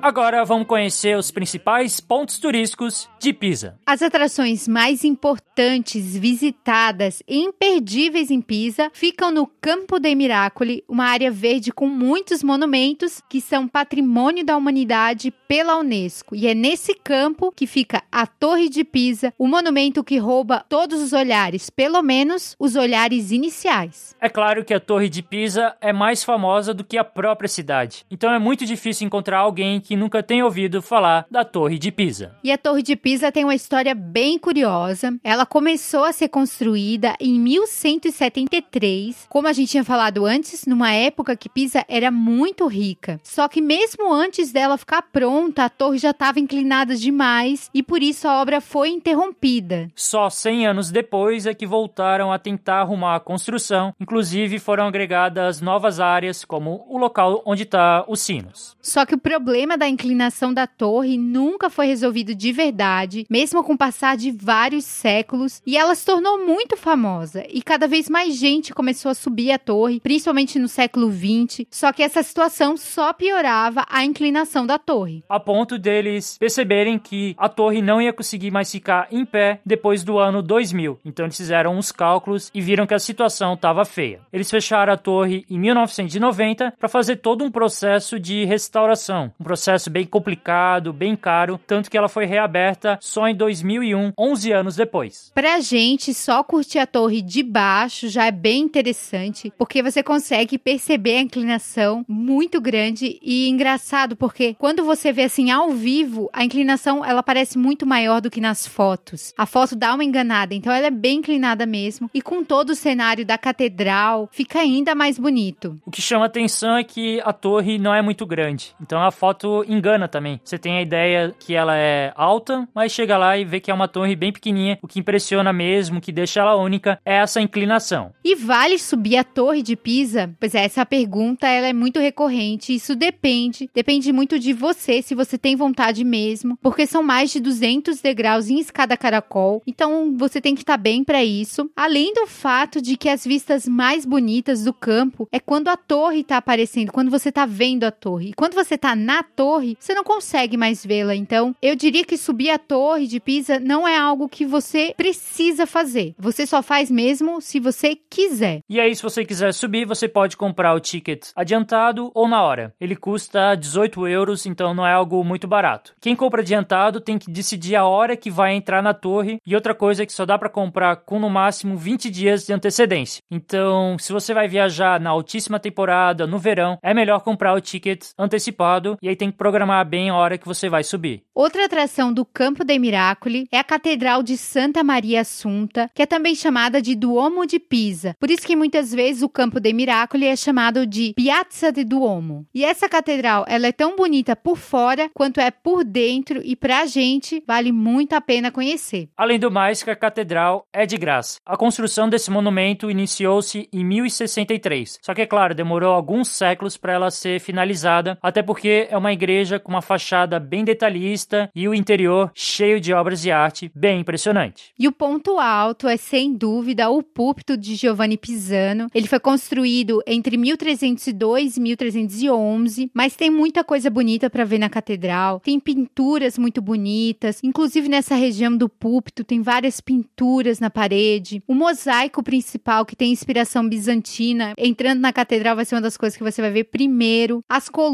Agora 0.00 0.44
vamos 0.44 0.66
conhecer 0.66 1.16
os 1.16 1.30
principais 1.30 2.00
pontos 2.00 2.38
turísticos 2.38 3.08
de 3.18 3.32
Pisa. 3.32 3.78
As 3.84 4.02
atrações 4.02 4.68
mais 4.68 5.04
importantes, 5.04 6.16
visitadas 6.16 7.22
e 7.26 7.38
imperdíveis 7.38 8.30
em 8.30 8.40
Pisa 8.40 8.90
ficam 8.92 9.32
no 9.32 9.46
Campo 9.60 9.98
dei 9.98 10.14
Miracoli, 10.14 10.84
uma 10.88 11.06
área 11.06 11.30
verde 11.30 11.72
com 11.72 11.88
muitos 11.88 12.42
monumentos 12.42 13.20
que 13.28 13.40
são 13.40 13.66
patrimônio 13.66 14.44
da 14.44 14.56
humanidade 14.56 15.32
pela 15.48 15.78
Unesco. 15.78 16.36
E 16.36 16.46
é 16.46 16.54
nesse 16.54 16.94
campo 16.94 17.50
que 17.50 17.66
fica 17.66 18.02
a 18.12 18.26
Torre 18.26 18.68
de 18.68 18.84
Pisa, 18.84 19.32
o 19.38 19.48
monumento 19.48 20.04
que 20.04 20.18
rouba 20.18 20.64
todos 20.68 21.00
os 21.00 21.12
olhares, 21.12 21.70
pelo 21.70 22.02
menos 22.02 22.54
os 22.58 22.76
olhares 22.76 23.32
iniciais. 23.32 24.14
É 24.20 24.28
claro 24.28 24.64
que 24.64 24.74
a 24.74 24.80
Torre 24.80 25.08
de 25.08 25.22
Pisa 25.22 25.74
é 25.80 25.92
mais 25.92 26.22
famosa 26.22 26.72
do 26.72 26.84
que 26.84 26.98
a 26.98 27.04
própria 27.04 27.48
cidade, 27.48 28.04
então 28.10 28.32
é 28.32 28.38
muito 28.38 28.67
difícil 28.68 29.06
encontrar 29.06 29.38
alguém 29.38 29.80
que 29.80 29.96
nunca 29.96 30.22
tenha 30.22 30.44
ouvido 30.44 30.80
falar 30.80 31.26
da 31.30 31.44
Torre 31.44 31.78
de 31.78 31.90
Pisa. 31.90 32.36
E 32.44 32.52
a 32.52 32.58
Torre 32.58 32.82
de 32.82 32.94
Pisa 32.94 33.32
tem 33.32 33.44
uma 33.44 33.54
história 33.54 33.94
bem 33.94 34.38
curiosa. 34.38 35.18
Ela 35.24 35.44
começou 35.44 36.04
a 36.04 36.12
ser 36.12 36.28
construída 36.28 37.16
em 37.18 37.40
1173, 37.40 39.26
como 39.28 39.48
a 39.48 39.52
gente 39.52 39.70
tinha 39.70 39.84
falado 39.84 40.24
antes, 40.24 40.66
numa 40.66 40.92
época 40.92 41.36
que 41.36 41.48
Pisa 41.48 41.84
era 41.88 42.10
muito 42.10 42.66
rica. 42.66 43.20
Só 43.24 43.48
que 43.48 43.60
mesmo 43.60 44.12
antes 44.12 44.52
dela 44.52 44.76
ficar 44.76 45.02
pronta, 45.02 45.64
a 45.64 45.68
torre 45.68 45.98
já 45.98 46.10
estava 46.10 46.38
inclinada 46.38 46.94
demais 46.94 47.70
e 47.72 47.82
por 47.82 48.02
isso 48.02 48.28
a 48.28 48.40
obra 48.40 48.60
foi 48.60 48.90
interrompida. 48.90 49.90
Só 49.94 50.28
100 50.28 50.66
anos 50.66 50.90
depois 50.90 51.46
é 51.46 51.54
que 51.54 51.66
voltaram 51.66 52.32
a 52.32 52.38
tentar 52.38 52.80
arrumar 52.80 53.16
a 53.16 53.20
construção, 53.20 53.94
inclusive 54.00 54.58
foram 54.58 54.86
agregadas 54.86 55.60
novas 55.60 56.00
áreas, 56.00 56.44
como 56.44 56.84
o 56.88 56.98
local 56.98 57.42
onde 57.46 57.62
está 57.62 58.04
os 58.08 58.20
sinos. 58.58 58.76
Só 58.82 59.06
que 59.06 59.14
o 59.14 59.18
problema 59.18 59.76
da 59.76 59.88
inclinação 59.88 60.52
da 60.52 60.66
torre 60.66 61.16
nunca 61.16 61.70
foi 61.70 61.86
resolvido 61.86 62.34
de 62.34 62.52
verdade, 62.52 63.26
mesmo 63.30 63.62
com 63.62 63.74
o 63.74 63.78
passar 63.78 64.16
de 64.16 64.30
vários 64.30 64.84
séculos, 64.84 65.62
e 65.66 65.76
ela 65.76 65.94
se 65.94 66.04
tornou 66.04 66.44
muito 66.44 66.76
famosa. 66.76 67.44
E 67.48 67.62
cada 67.62 67.86
vez 67.86 68.08
mais 68.08 68.34
gente 68.34 68.74
começou 68.74 69.10
a 69.10 69.14
subir 69.14 69.52
a 69.52 69.58
torre, 69.58 70.00
principalmente 70.00 70.58
no 70.58 70.68
século 70.68 71.10
XX. 71.10 71.66
Só 71.70 71.92
que 71.92 72.02
essa 72.02 72.22
situação 72.22 72.76
só 72.76 73.12
piorava 73.12 73.84
a 73.88 74.04
inclinação 74.04 74.66
da 74.66 74.78
torre. 74.78 75.22
A 75.28 75.38
ponto 75.38 75.78
deles 75.78 76.36
perceberem 76.38 76.98
que 76.98 77.34
a 77.38 77.48
torre 77.48 77.82
não 77.82 78.00
ia 78.00 78.12
conseguir 78.12 78.50
mais 78.50 78.70
ficar 78.70 79.06
em 79.10 79.24
pé 79.24 79.60
depois 79.64 80.02
do 80.02 80.18
ano 80.18 80.42
2000. 80.42 80.98
Então 81.04 81.26
eles 81.26 81.36
fizeram 81.36 81.76
uns 81.76 81.92
cálculos 81.92 82.50
e 82.54 82.60
viram 82.60 82.86
que 82.86 82.94
a 82.94 82.98
situação 82.98 83.54
estava 83.54 83.84
feia. 83.84 84.20
Eles 84.32 84.50
fecharam 84.50 84.92
a 84.92 84.96
torre 84.96 85.44
em 85.50 85.58
1990 85.58 86.74
para 86.78 86.88
fazer 86.88 87.16
todo 87.16 87.44
um 87.44 87.50
processo 87.50 88.18
de 88.18 88.47
restauração. 88.48 89.32
Um 89.38 89.44
processo 89.44 89.90
bem 89.90 90.06
complicado, 90.06 90.92
bem 90.92 91.14
caro, 91.14 91.60
tanto 91.66 91.90
que 91.90 91.96
ela 91.96 92.08
foi 92.08 92.24
reaberta 92.24 92.98
só 93.00 93.28
em 93.28 93.34
2001, 93.34 94.12
11 94.18 94.52
anos 94.52 94.76
depois. 94.76 95.30
Pra 95.34 95.60
gente, 95.60 96.12
só 96.14 96.42
curtir 96.42 96.78
a 96.78 96.86
torre 96.86 97.22
de 97.22 97.42
baixo 97.42 98.08
já 98.08 98.26
é 98.26 98.30
bem 98.30 98.62
interessante, 98.62 99.52
porque 99.56 99.82
você 99.82 100.02
consegue 100.02 100.58
perceber 100.58 101.18
a 101.18 101.22
inclinação 101.22 102.04
muito 102.08 102.60
grande 102.60 103.18
e 103.22 103.48
engraçado, 103.48 104.16
porque 104.16 104.56
quando 104.58 104.84
você 104.84 105.12
vê 105.12 105.24
assim 105.24 105.50
ao 105.50 105.70
vivo, 105.70 106.30
a 106.32 106.44
inclinação 106.44 107.04
ela 107.04 107.22
parece 107.22 107.58
muito 107.58 107.86
maior 107.86 108.20
do 108.20 108.30
que 108.30 108.40
nas 108.40 108.66
fotos. 108.66 109.34
A 109.36 109.44
foto 109.44 109.76
dá 109.76 109.94
uma 109.94 110.04
enganada, 110.04 110.54
então 110.54 110.72
ela 110.72 110.86
é 110.86 110.90
bem 110.90 111.18
inclinada 111.18 111.66
mesmo, 111.66 112.10
e 112.14 112.22
com 112.22 112.42
todo 112.42 112.70
o 112.70 112.74
cenário 112.74 113.26
da 113.26 113.36
catedral, 113.36 114.28
fica 114.32 114.60
ainda 114.60 114.94
mais 114.94 115.18
bonito. 115.18 115.76
O 115.84 115.90
que 115.90 116.00
chama 116.00 116.26
atenção 116.26 116.76
é 116.76 116.84
que 116.84 117.20
a 117.24 117.32
torre 117.32 117.78
não 117.78 117.94
é 117.94 118.00
muito 118.00 118.24
grande. 118.24 118.37
Então 118.80 119.02
a 119.02 119.10
foto 119.10 119.64
engana 119.68 120.08
também. 120.08 120.40
Você 120.44 120.58
tem 120.58 120.78
a 120.78 120.82
ideia 120.82 121.34
que 121.38 121.54
ela 121.54 121.76
é 121.76 122.12
alta, 122.14 122.68
mas 122.74 122.92
chega 122.92 123.16
lá 123.16 123.36
e 123.36 123.44
vê 123.44 123.60
que 123.60 123.70
é 123.70 123.74
uma 123.74 123.88
torre 123.88 124.14
bem 124.14 124.32
pequenininha. 124.32 124.78
O 124.82 124.88
que 124.88 124.98
impressiona 124.98 125.52
mesmo, 125.52 126.00
que 126.00 126.12
deixa 126.12 126.40
ela 126.40 126.56
única, 126.56 126.98
é 127.04 127.16
essa 127.16 127.40
inclinação. 127.40 128.12
E 128.24 128.34
vale 128.34 128.78
subir 128.78 129.16
a 129.16 129.24
torre 129.24 129.62
de 129.62 129.76
Pisa? 129.76 130.30
Pois 130.38 130.54
é, 130.54 130.64
essa 130.64 130.84
pergunta 130.84 131.46
ela 131.46 131.66
é 131.66 131.72
muito 131.72 131.98
recorrente. 131.98 132.74
Isso 132.74 132.94
depende, 132.94 133.70
depende 133.74 134.12
muito 134.12 134.38
de 134.38 134.52
você, 134.52 135.02
se 135.02 135.14
você 135.14 135.38
tem 135.38 135.56
vontade 135.56 136.04
mesmo, 136.04 136.56
porque 136.62 136.86
são 136.86 137.02
mais 137.02 137.32
de 137.32 137.40
200 137.40 138.00
degraus 138.00 138.48
em 138.48 138.58
escada 138.58 138.96
caracol. 138.96 139.62
Então 139.66 140.16
você 140.16 140.40
tem 140.40 140.54
que 140.54 140.62
estar 140.62 140.76
bem 140.76 141.04
para 141.04 141.24
isso. 141.24 141.70
Além 141.76 142.12
do 142.14 142.26
fato 142.26 142.80
de 142.80 142.96
que 142.96 143.08
as 143.08 143.24
vistas 143.24 143.66
mais 143.66 144.04
bonitas 144.04 144.64
do 144.64 144.72
campo 144.72 145.28
é 145.32 145.40
quando 145.40 145.68
a 145.68 145.76
torre 145.76 146.20
está 146.20 146.36
aparecendo, 146.36 146.92
quando 146.92 147.10
você 147.10 147.28
está 147.28 147.46
vendo 147.46 147.84
a 147.84 147.90
torre. 147.90 148.27
E 148.28 148.34
quando 148.34 148.52
você 148.52 148.76
tá 148.76 148.94
na 148.94 149.22
torre, 149.22 149.74
você 149.80 149.94
não 149.94 150.04
consegue 150.04 150.54
mais 150.54 150.84
vê-la. 150.84 151.14
Então, 151.14 151.56
eu 151.62 151.74
diria 151.74 152.04
que 152.04 152.18
subir 152.18 152.50
a 152.50 152.58
torre 152.58 153.06
de 153.06 153.18
Pisa 153.18 153.58
não 153.58 153.88
é 153.88 153.96
algo 153.96 154.28
que 154.28 154.44
você 154.44 154.92
precisa 154.94 155.66
fazer. 155.66 156.14
Você 156.18 156.46
só 156.46 156.62
faz 156.62 156.90
mesmo 156.90 157.40
se 157.40 157.58
você 157.58 157.96
quiser. 157.96 158.60
E 158.68 158.78
aí, 158.78 158.94
se 158.94 159.02
você 159.02 159.24
quiser 159.24 159.54
subir, 159.54 159.86
você 159.86 160.06
pode 160.06 160.36
comprar 160.36 160.74
o 160.74 160.80
ticket 160.80 161.30
adiantado 161.34 162.10
ou 162.14 162.28
na 162.28 162.42
hora. 162.42 162.74
Ele 162.78 162.94
custa 162.94 163.54
18 163.54 164.06
euros, 164.06 164.44
então 164.44 164.74
não 164.74 164.86
é 164.86 164.92
algo 164.92 165.24
muito 165.24 165.48
barato. 165.48 165.94
Quem 165.98 166.14
compra 166.14 166.42
adiantado 166.42 167.00
tem 167.00 167.16
que 167.16 167.30
decidir 167.30 167.76
a 167.76 167.86
hora 167.86 168.14
que 168.14 168.30
vai 168.30 168.54
entrar 168.54 168.82
na 168.82 168.92
torre. 168.92 169.40
E 169.46 169.54
outra 169.54 169.74
coisa 169.74 170.02
é 170.02 170.06
que 170.06 170.12
só 170.12 170.26
dá 170.26 170.38
para 170.38 170.50
comprar 170.50 170.96
com 170.96 171.18
no 171.18 171.30
máximo 171.30 171.78
20 171.78 172.10
dias 172.10 172.44
de 172.44 172.52
antecedência. 172.52 173.22
Então, 173.30 173.96
se 173.98 174.12
você 174.12 174.34
vai 174.34 174.48
viajar 174.48 175.00
na 175.00 175.08
altíssima 175.08 175.58
temporada, 175.58 176.26
no 176.26 176.38
verão, 176.38 176.78
é 176.82 176.92
melhor 176.92 177.20
comprar 177.20 177.54
o 177.54 177.60
ticket 177.60 178.04
antecipado 178.18 178.98
e 179.00 179.08
aí 179.08 179.16
tem 179.16 179.30
que 179.30 179.38
programar 179.38 179.86
bem 179.86 180.10
a 180.10 180.16
hora 180.16 180.36
que 180.36 180.46
você 180.46 180.68
vai 180.68 180.82
subir. 180.82 181.22
Outra 181.34 181.64
atração 181.64 182.12
do 182.12 182.24
Campo 182.24 182.64
dei 182.64 182.78
Miracoli 182.78 183.46
é 183.52 183.58
a 183.58 183.64
Catedral 183.64 184.22
de 184.22 184.36
Santa 184.36 184.82
Maria 184.82 185.20
Assunta, 185.20 185.88
que 185.94 186.02
é 186.02 186.06
também 186.06 186.34
chamada 186.34 186.82
de 186.82 186.94
Duomo 186.94 187.46
de 187.46 187.58
Pisa. 187.58 188.14
Por 188.18 188.30
isso 188.30 188.46
que 188.46 188.56
muitas 188.56 188.92
vezes 188.92 189.22
o 189.22 189.28
Campo 189.28 189.60
dei 189.60 189.72
Miracoli 189.72 190.26
é 190.26 190.36
chamado 190.36 190.86
de 190.86 191.12
Piazza 191.14 191.70
de 191.70 191.84
Duomo. 191.84 192.46
E 192.54 192.64
essa 192.64 192.88
catedral, 192.88 193.44
ela 193.48 193.66
é 193.66 193.72
tão 193.72 193.94
bonita 193.94 194.34
por 194.34 194.56
fora 194.56 195.10
quanto 195.14 195.40
é 195.40 195.50
por 195.50 195.84
dentro 195.84 196.40
e 196.42 196.56
pra 196.56 196.86
gente 196.86 197.42
vale 197.46 197.70
muito 197.70 198.14
a 198.14 198.20
pena 198.20 198.50
conhecer. 198.50 199.08
Além 199.16 199.38
do 199.38 199.50
mais, 199.50 199.82
que 199.82 199.90
a 199.90 199.96
catedral 199.96 200.66
é 200.72 200.86
de 200.86 200.96
graça. 200.96 201.38
A 201.46 201.56
construção 201.56 202.08
desse 202.08 202.30
monumento 202.30 202.90
iniciou-se 202.90 203.68
em 203.72 203.84
1063. 203.84 204.98
Só 205.02 205.14
que 205.14 205.22
é 205.22 205.26
claro, 205.26 205.54
demorou 205.54 205.92
alguns 205.92 206.28
séculos 206.28 206.76
para 206.76 206.92
ela 206.92 207.10
ser 207.10 207.40
finalizada, 207.40 208.07
até 208.22 208.42
porque 208.42 208.86
é 208.90 208.96
uma 208.96 209.12
igreja 209.12 209.58
com 209.58 209.70
uma 209.70 209.82
fachada 209.82 210.38
bem 210.38 210.64
detalhista 210.64 211.50
e 211.54 211.68
o 211.68 211.74
interior 211.74 212.30
cheio 212.34 212.80
de 212.80 212.92
obras 212.92 213.20
de 213.20 213.30
arte 213.30 213.70
bem 213.74 214.00
impressionante. 214.00 214.72
E 214.78 214.86
o 214.86 214.92
ponto 214.92 215.38
alto 215.38 215.88
é 215.88 215.96
sem 215.96 216.34
dúvida 216.34 216.88
o 216.90 217.02
púlpito 217.02 217.56
de 217.56 217.74
Giovanni 217.74 218.16
Pisano. 218.16 218.88
Ele 218.94 219.06
foi 219.06 219.20
construído 219.20 220.02
entre 220.06 220.36
1302 220.36 221.56
e 221.56 221.60
1311, 221.60 222.90
mas 222.94 223.16
tem 223.16 223.30
muita 223.30 223.64
coisa 223.64 223.90
bonita 223.90 224.30
para 224.30 224.44
ver 224.44 224.58
na 224.58 224.68
catedral. 224.68 225.40
Tem 225.40 225.58
pinturas 225.58 226.38
muito 226.38 226.62
bonitas, 226.62 227.40
inclusive 227.42 227.88
nessa 227.88 228.14
região 228.14 228.56
do 228.56 228.68
púlpito 228.68 229.24
tem 229.24 229.42
várias 229.42 229.80
pinturas 229.80 230.60
na 230.60 230.70
parede. 230.70 231.42
O 231.46 231.54
mosaico 231.54 232.22
principal 232.22 232.84
que 232.84 232.96
tem 232.96 233.12
inspiração 233.12 233.68
bizantina, 233.68 234.54
entrando 234.56 235.00
na 235.00 235.12
catedral 235.12 235.56
vai 235.56 235.64
ser 235.64 235.74
uma 235.74 235.80
das 235.80 235.96
coisas 235.96 236.16
que 236.16 236.24
você 236.24 236.40
vai 236.40 236.50
ver 236.50 236.64
primeiro. 236.64 237.42
As 237.48 237.68
colunas 237.68 237.87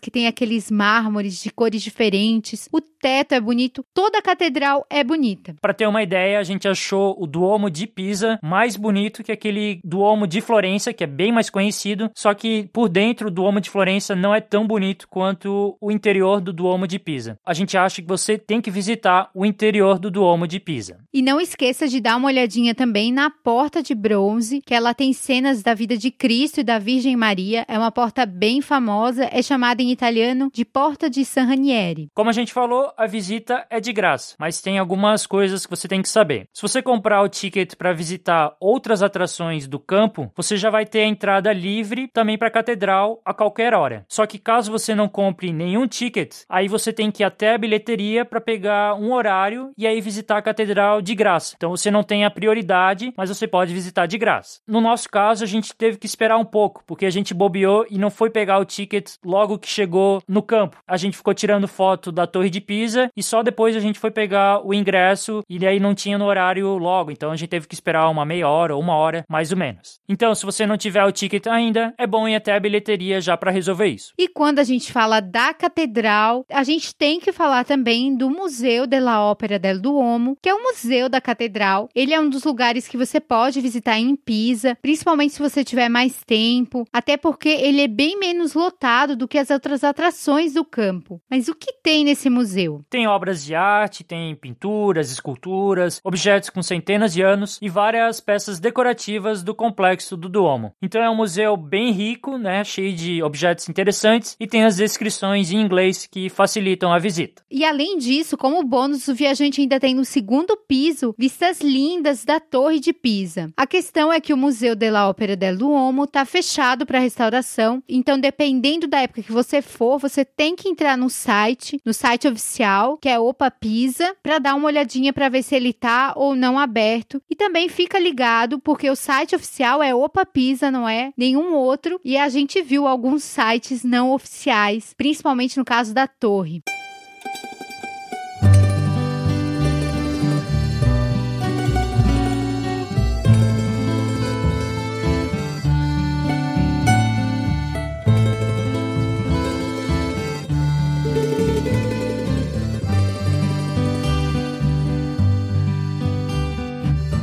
que 0.00 0.10
tem 0.10 0.26
aqueles 0.26 0.70
mármores 0.70 1.42
de 1.42 1.50
cores 1.50 1.82
diferentes. 1.82 2.68
O 2.72 2.80
teto 2.80 3.34
é 3.34 3.40
bonito, 3.40 3.84
toda 3.94 4.18
a 4.18 4.22
catedral 4.22 4.84
é 4.90 5.04
bonita. 5.04 5.54
Para 5.60 5.74
ter 5.74 5.86
uma 5.86 6.02
ideia, 6.02 6.38
a 6.38 6.42
gente 6.42 6.66
achou 6.66 7.16
o 7.18 7.26
Duomo 7.26 7.70
de 7.70 7.86
Pisa 7.86 8.38
mais 8.42 8.76
bonito 8.76 9.22
que 9.22 9.30
aquele 9.30 9.80
Duomo 9.84 10.26
de 10.26 10.40
Florença, 10.40 10.92
que 10.92 11.04
é 11.04 11.06
bem 11.06 11.32
mais 11.32 11.48
conhecido, 11.48 12.10
só 12.14 12.34
que 12.34 12.68
por 12.72 12.88
dentro 12.88 13.28
o 13.28 13.30
Duomo 13.30 13.60
de 13.60 13.70
Florença 13.70 14.16
não 14.16 14.34
é 14.34 14.40
tão 14.40 14.66
bonito 14.66 15.06
quanto 15.08 15.76
o 15.80 15.92
interior 15.92 16.40
do 16.40 16.52
Duomo 16.52 16.86
de 16.86 16.98
Pisa. 16.98 17.38
A 17.46 17.54
gente 17.54 17.76
acha 17.76 18.02
que 18.02 18.08
você 18.08 18.36
tem 18.36 18.60
que 18.60 18.70
visitar 18.70 19.30
o 19.34 19.46
interior 19.46 19.98
do 19.98 20.10
Duomo 20.10 20.46
de 20.46 20.58
Pisa. 20.58 20.98
E 21.12 21.22
não 21.22 21.40
esqueça 21.40 21.86
de 21.86 22.00
dar 22.00 22.16
uma 22.16 22.28
olhadinha 22.28 22.74
também 22.74 23.12
na 23.12 23.30
porta 23.30 23.82
de 23.82 23.94
bronze, 23.94 24.60
que 24.66 24.74
ela 24.74 24.94
tem 24.94 25.12
cenas 25.12 25.62
da 25.62 25.74
vida 25.74 25.96
de 25.96 26.10
Cristo 26.10 26.60
e 26.60 26.64
da 26.64 26.78
Virgem 26.78 27.16
Maria. 27.16 27.64
É 27.68 27.78
uma 27.78 27.92
porta 27.92 28.26
bem 28.26 28.60
famosa, 28.60 29.28
é 29.36 29.42
chamada 29.42 29.82
em 29.82 29.92
italiano 29.92 30.48
de 30.50 30.64
Porta 30.64 31.10
de 31.10 31.22
San 31.22 31.44
Ranieri. 31.44 32.08
Como 32.14 32.30
a 32.30 32.32
gente 32.32 32.54
falou, 32.54 32.90
a 32.96 33.06
visita 33.06 33.66
é 33.68 33.78
de 33.78 33.92
graça, 33.92 34.34
mas 34.38 34.62
tem 34.62 34.78
algumas 34.78 35.26
coisas 35.26 35.66
que 35.66 35.76
você 35.76 35.86
tem 35.86 36.00
que 36.00 36.08
saber. 36.08 36.48
Se 36.54 36.62
você 36.62 36.80
comprar 36.80 37.20
o 37.20 37.28
ticket 37.28 37.74
para 37.74 37.92
visitar 37.92 38.56
outras 38.58 39.02
atrações 39.02 39.68
do 39.68 39.78
campo, 39.78 40.32
você 40.34 40.56
já 40.56 40.70
vai 40.70 40.86
ter 40.86 41.00
a 41.00 41.06
entrada 41.06 41.52
livre 41.52 42.08
também 42.14 42.38
para 42.38 42.48
a 42.48 42.50
catedral 42.50 43.20
a 43.26 43.34
qualquer 43.34 43.74
hora. 43.74 44.06
Só 44.08 44.24
que 44.24 44.38
caso 44.38 44.72
você 44.72 44.94
não 44.94 45.06
compre 45.06 45.52
nenhum 45.52 45.86
ticket, 45.86 46.34
aí 46.48 46.66
você 46.66 46.90
tem 46.90 47.10
que 47.10 47.22
ir 47.22 47.26
até 47.26 47.52
a 47.52 47.58
bilheteria 47.58 48.24
para 48.24 48.40
pegar 48.40 48.94
um 48.94 49.12
horário 49.12 49.70
e 49.76 49.86
aí 49.86 50.00
visitar 50.00 50.38
a 50.38 50.42
catedral 50.42 51.02
de 51.02 51.14
graça. 51.14 51.52
Então 51.58 51.68
você 51.68 51.90
não 51.90 52.02
tem 52.02 52.24
a 52.24 52.30
prioridade, 52.30 53.12
mas 53.14 53.28
você 53.28 53.46
pode 53.46 53.74
visitar 53.74 54.06
de 54.06 54.16
graça. 54.16 54.60
No 54.66 54.80
nosso 54.80 55.10
caso, 55.10 55.44
a 55.44 55.46
gente 55.46 55.74
teve 55.74 55.98
que 55.98 56.06
esperar 56.06 56.38
um 56.38 56.44
pouco, 56.46 56.82
porque 56.86 57.04
a 57.04 57.10
gente 57.10 57.34
bobeou 57.34 57.84
e 57.90 57.98
não 57.98 58.08
foi 58.08 58.30
pegar 58.30 58.58
o 58.58 58.64
ticket 58.64 59.10
logo 59.26 59.58
que 59.58 59.68
chegou 59.68 60.22
no 60.28 60.42
campo. 60.42 60.78
A 60.86 60.96
gente 60.96 61.16
ficou 61.16 61.34
tirando 61.34 61.68
foto 61.68 62.12
da 62.12 62.26
Torre 62.26 62.48
de 62.48 62.60
Pisa 62.60 63.10
e 63.16 63.22
só 63.22 63.42
depois 63.42 63.76
a 63.76 63.80
gente 63.80 63.98
foi 63.98 64.10
pegar 64.10 64.64
o 64.64 64.72
ingresso 64.72 65.42
e 65.48 65.66
aí 65.66 65.80
não 65.80 65.94
tinha 65.94 66.16
no 66.16 66.24
horário 66.24 66.78
logo, 66.78 67.10
então 67.10 67.30
a 67.30 67.36
gente 67.36 67.48
teve 67.48 67.66
que 67.66 67.74
esperar 67.74 68.08
uma 68.08 68.24
meia 68.24 68.48
hora 68.48 68.74
ou 68.74 68.80
uma 68.80 68.94
hora, 68.94 69.24
mais 69.28 69.50
ou 69.50 69.58
menos. 69.58 69.98
Então, 70.08 70.34
se 70.34 70.44
você 70.44 70.66
não 70.66 70.76
tiver 70.76 71.04
o 71.04 71.12
ticket 71.12 71.46
ainda, 71.46 71.92
é 71.98 72.06
bom 72.06 72.28
ir 72.28 72.36
até 72.36 72.54
a 72.54 72.60
bilheteria 72.60 73.20
já 73.20 73.36
para 73.36 73.50
resolver 73.50 73.86
isso. 73.86 74.12
E 74.18 74.28
quando 74.28 74.58
a 74.58 74.64
gente 74.64 74.92
fala 74.92 75.20
da 75.20 75.52
catedral, 75.52 76.44
a 76.50 76.62
gente 76.62 76.94
tem 76.94 77.18
que 77.18 77.32
falar 77.32 77.64
também 77.64 78.16
do 78.16 78.30
Museu 78.30 78.86
della 78.86 79.30
Opera 79.30 79.58
del 79.58 79.80
Duomo, 79.80 80.36
que 80.40 80.48
é 80.48 80.54
o 80.54 80.62
museu 80.62 81.08
da 81.08 81.20
catedral. 81.20 81.88
Ele 81.94 82.14
é 82.14 82.20
um 82.20 82.28
dos 82.28 82.44
lugares 82.44 82.86
que 82.86 82.96
você 82.96 83.18
pode 83.18 83.60
visitar 83.60 83.98
em 83.98 84.14
Pisa, 84.14 84.76
principalmente 84.80 85.34
se 85.34 85.42
você 85.42 85.64
tiver 85.64 85.88
mais 85.88 86.22
tempo, 86.24 86.84
até 86.92 87.16
porque 87.16 87.48
ele 87.48 87.80
é 87.80 87.88
bem 87.88 88.18
menos 88.18 88.54
lotado 88.54 89.15
do 89.16 89.26
que 89.26 89.38
as 89.38 89.50
outras 89.50 89.82
atrações 89.82 90.54
do 90.54 90.64
campo. 90.64 91.20
Mas 91.30 91.48
o 91.48 91.54
que 91.54 91.72
tem 91.82 92.04
nesse 92.04 92.30
museu? 92.30 92.84
Tem 92.88 93.06
obras 93.06 93.44
de 93.44 93.54
arte, 93.54 94.04
tem 94.04 94.34
pinturas, 94.34 95.10
esculturas, 95.10 96.00
objetos 96.04 96.50
com 96.50 96.62
centenas 96.62 97.12
de 97.12 97.22
anos 97.22 97.58
e 97.60 97.68
várias 97.68 98.20
peças 98.20 98.60
decorativas 98.60 99.42
do 99.42 99.54
complexo 99.54 100.16
do 100.16 100.28
Duomo. 100.28 100.72
Então 100.82 101.02
é 101.02 101.10
um 101.10 101.16
museu 101.16 101.56
bem 101.56 101.90
rico, 101.90 102.38
né, 102.38 102.62
cheio 102.64 102.94
de 102.94 103.22
objetos 103.22 103.68
interessantes 103.68 104.36
e 104.38 104.46
tem 104.46 104.64
as 104.64 104.76
descrições 104.76 105.50
em 105.50 105.60
inglês 105.60 106.06
que 106.06 106.28
facilitam 106.28 106.92
a 106.92 106.98
visita. 106.98 107.42
E 107.50 107.64
além 107.64 107.98
disso, 107.98 108.36
como 108.36 108.62
bônus, 108.62 109.08
o 109.08 109.14
viajante 109.14 109.60
ainda 109.60 109.80
tem 109.80 109.94
no 109.94 110.04
segundo 110.04 110.56
piso 110.56 111.14
vistas 111.18 111.60
lindas 111.60 112.24
da 112.24 112.38
Torre 112.40 112.78
de 112.80 112.92
Pisa. 112.92 113.50
A 113.56 113.66
questão 113.66 114.12
é 114.12 114.20
que 114.20 114.32
o 114.32 114.36
Museu 114.36 114.74
della 114.76 115.08
Opera 115.08 115.36
del 115.36 115.56
Duomo 115.56 116.04
está 116.04 116.24
fechado 116.24 116.84
para 116.84 116.98
restauração, 116.98 117.82
então 117.88 118.18
dependendo 118.18 118.86
da 118.86 119.02
época 119.06 119.22
que 119.22 119.32
você 119.32 119.62
for, 119.62 119.98
você 119.98 120.24
tem 120.24 120.54
que 120.54 120.68
entrar 120.68 120.96
no 120.98 121.08
site, 121.08 121.80
no 121.84 121.94
site 121.94 122.28
oficial, 122.28 122.98
que 122.98 123.08
é 123.08 123.18
Opa 123.18 123.50
Pisa, 123.50 124.14
para 124.22 124.38
dar 124.38 124.54
uma 124.54 124.66
olhadinha 124.66 125.12
para 125.12 125.28
ver 125.28 125.42
se 125.42 125.54
ele 125.54 125.72
tá 125.72 126.12
ou 126.14 126.36
não 126.36 126.58
aberto. 126.58 127.22
E 127.30 127.34
também 127.34 127.68
fica 127.68 127.98
ligado 127.98 128.60
porque 128.60 128.90
o 128.90 128.96
site 128.96 129.34
oficial 129.34 129.82
é 129.82 129.94
Opa 129.94 130.26
Pisa, 130.26 130.70
não 130.70 130.88
é 130.88 131.12
nenhum 131.16 131.54
outro, 131.54 132.00
e 132.04 132.16
a 132.18 132.28
gente 132.28 132.60
viu 132.62 132.86
alguns 132.86 133.22
sites 133.22 133.82
não 133.82 134.12
oficiais, 134.12 134.92
principalmente 134.96 135.56
no 135.56 135.64
caso 135.64 135.94
da 135.94 136.06
torre. 136.06 136.62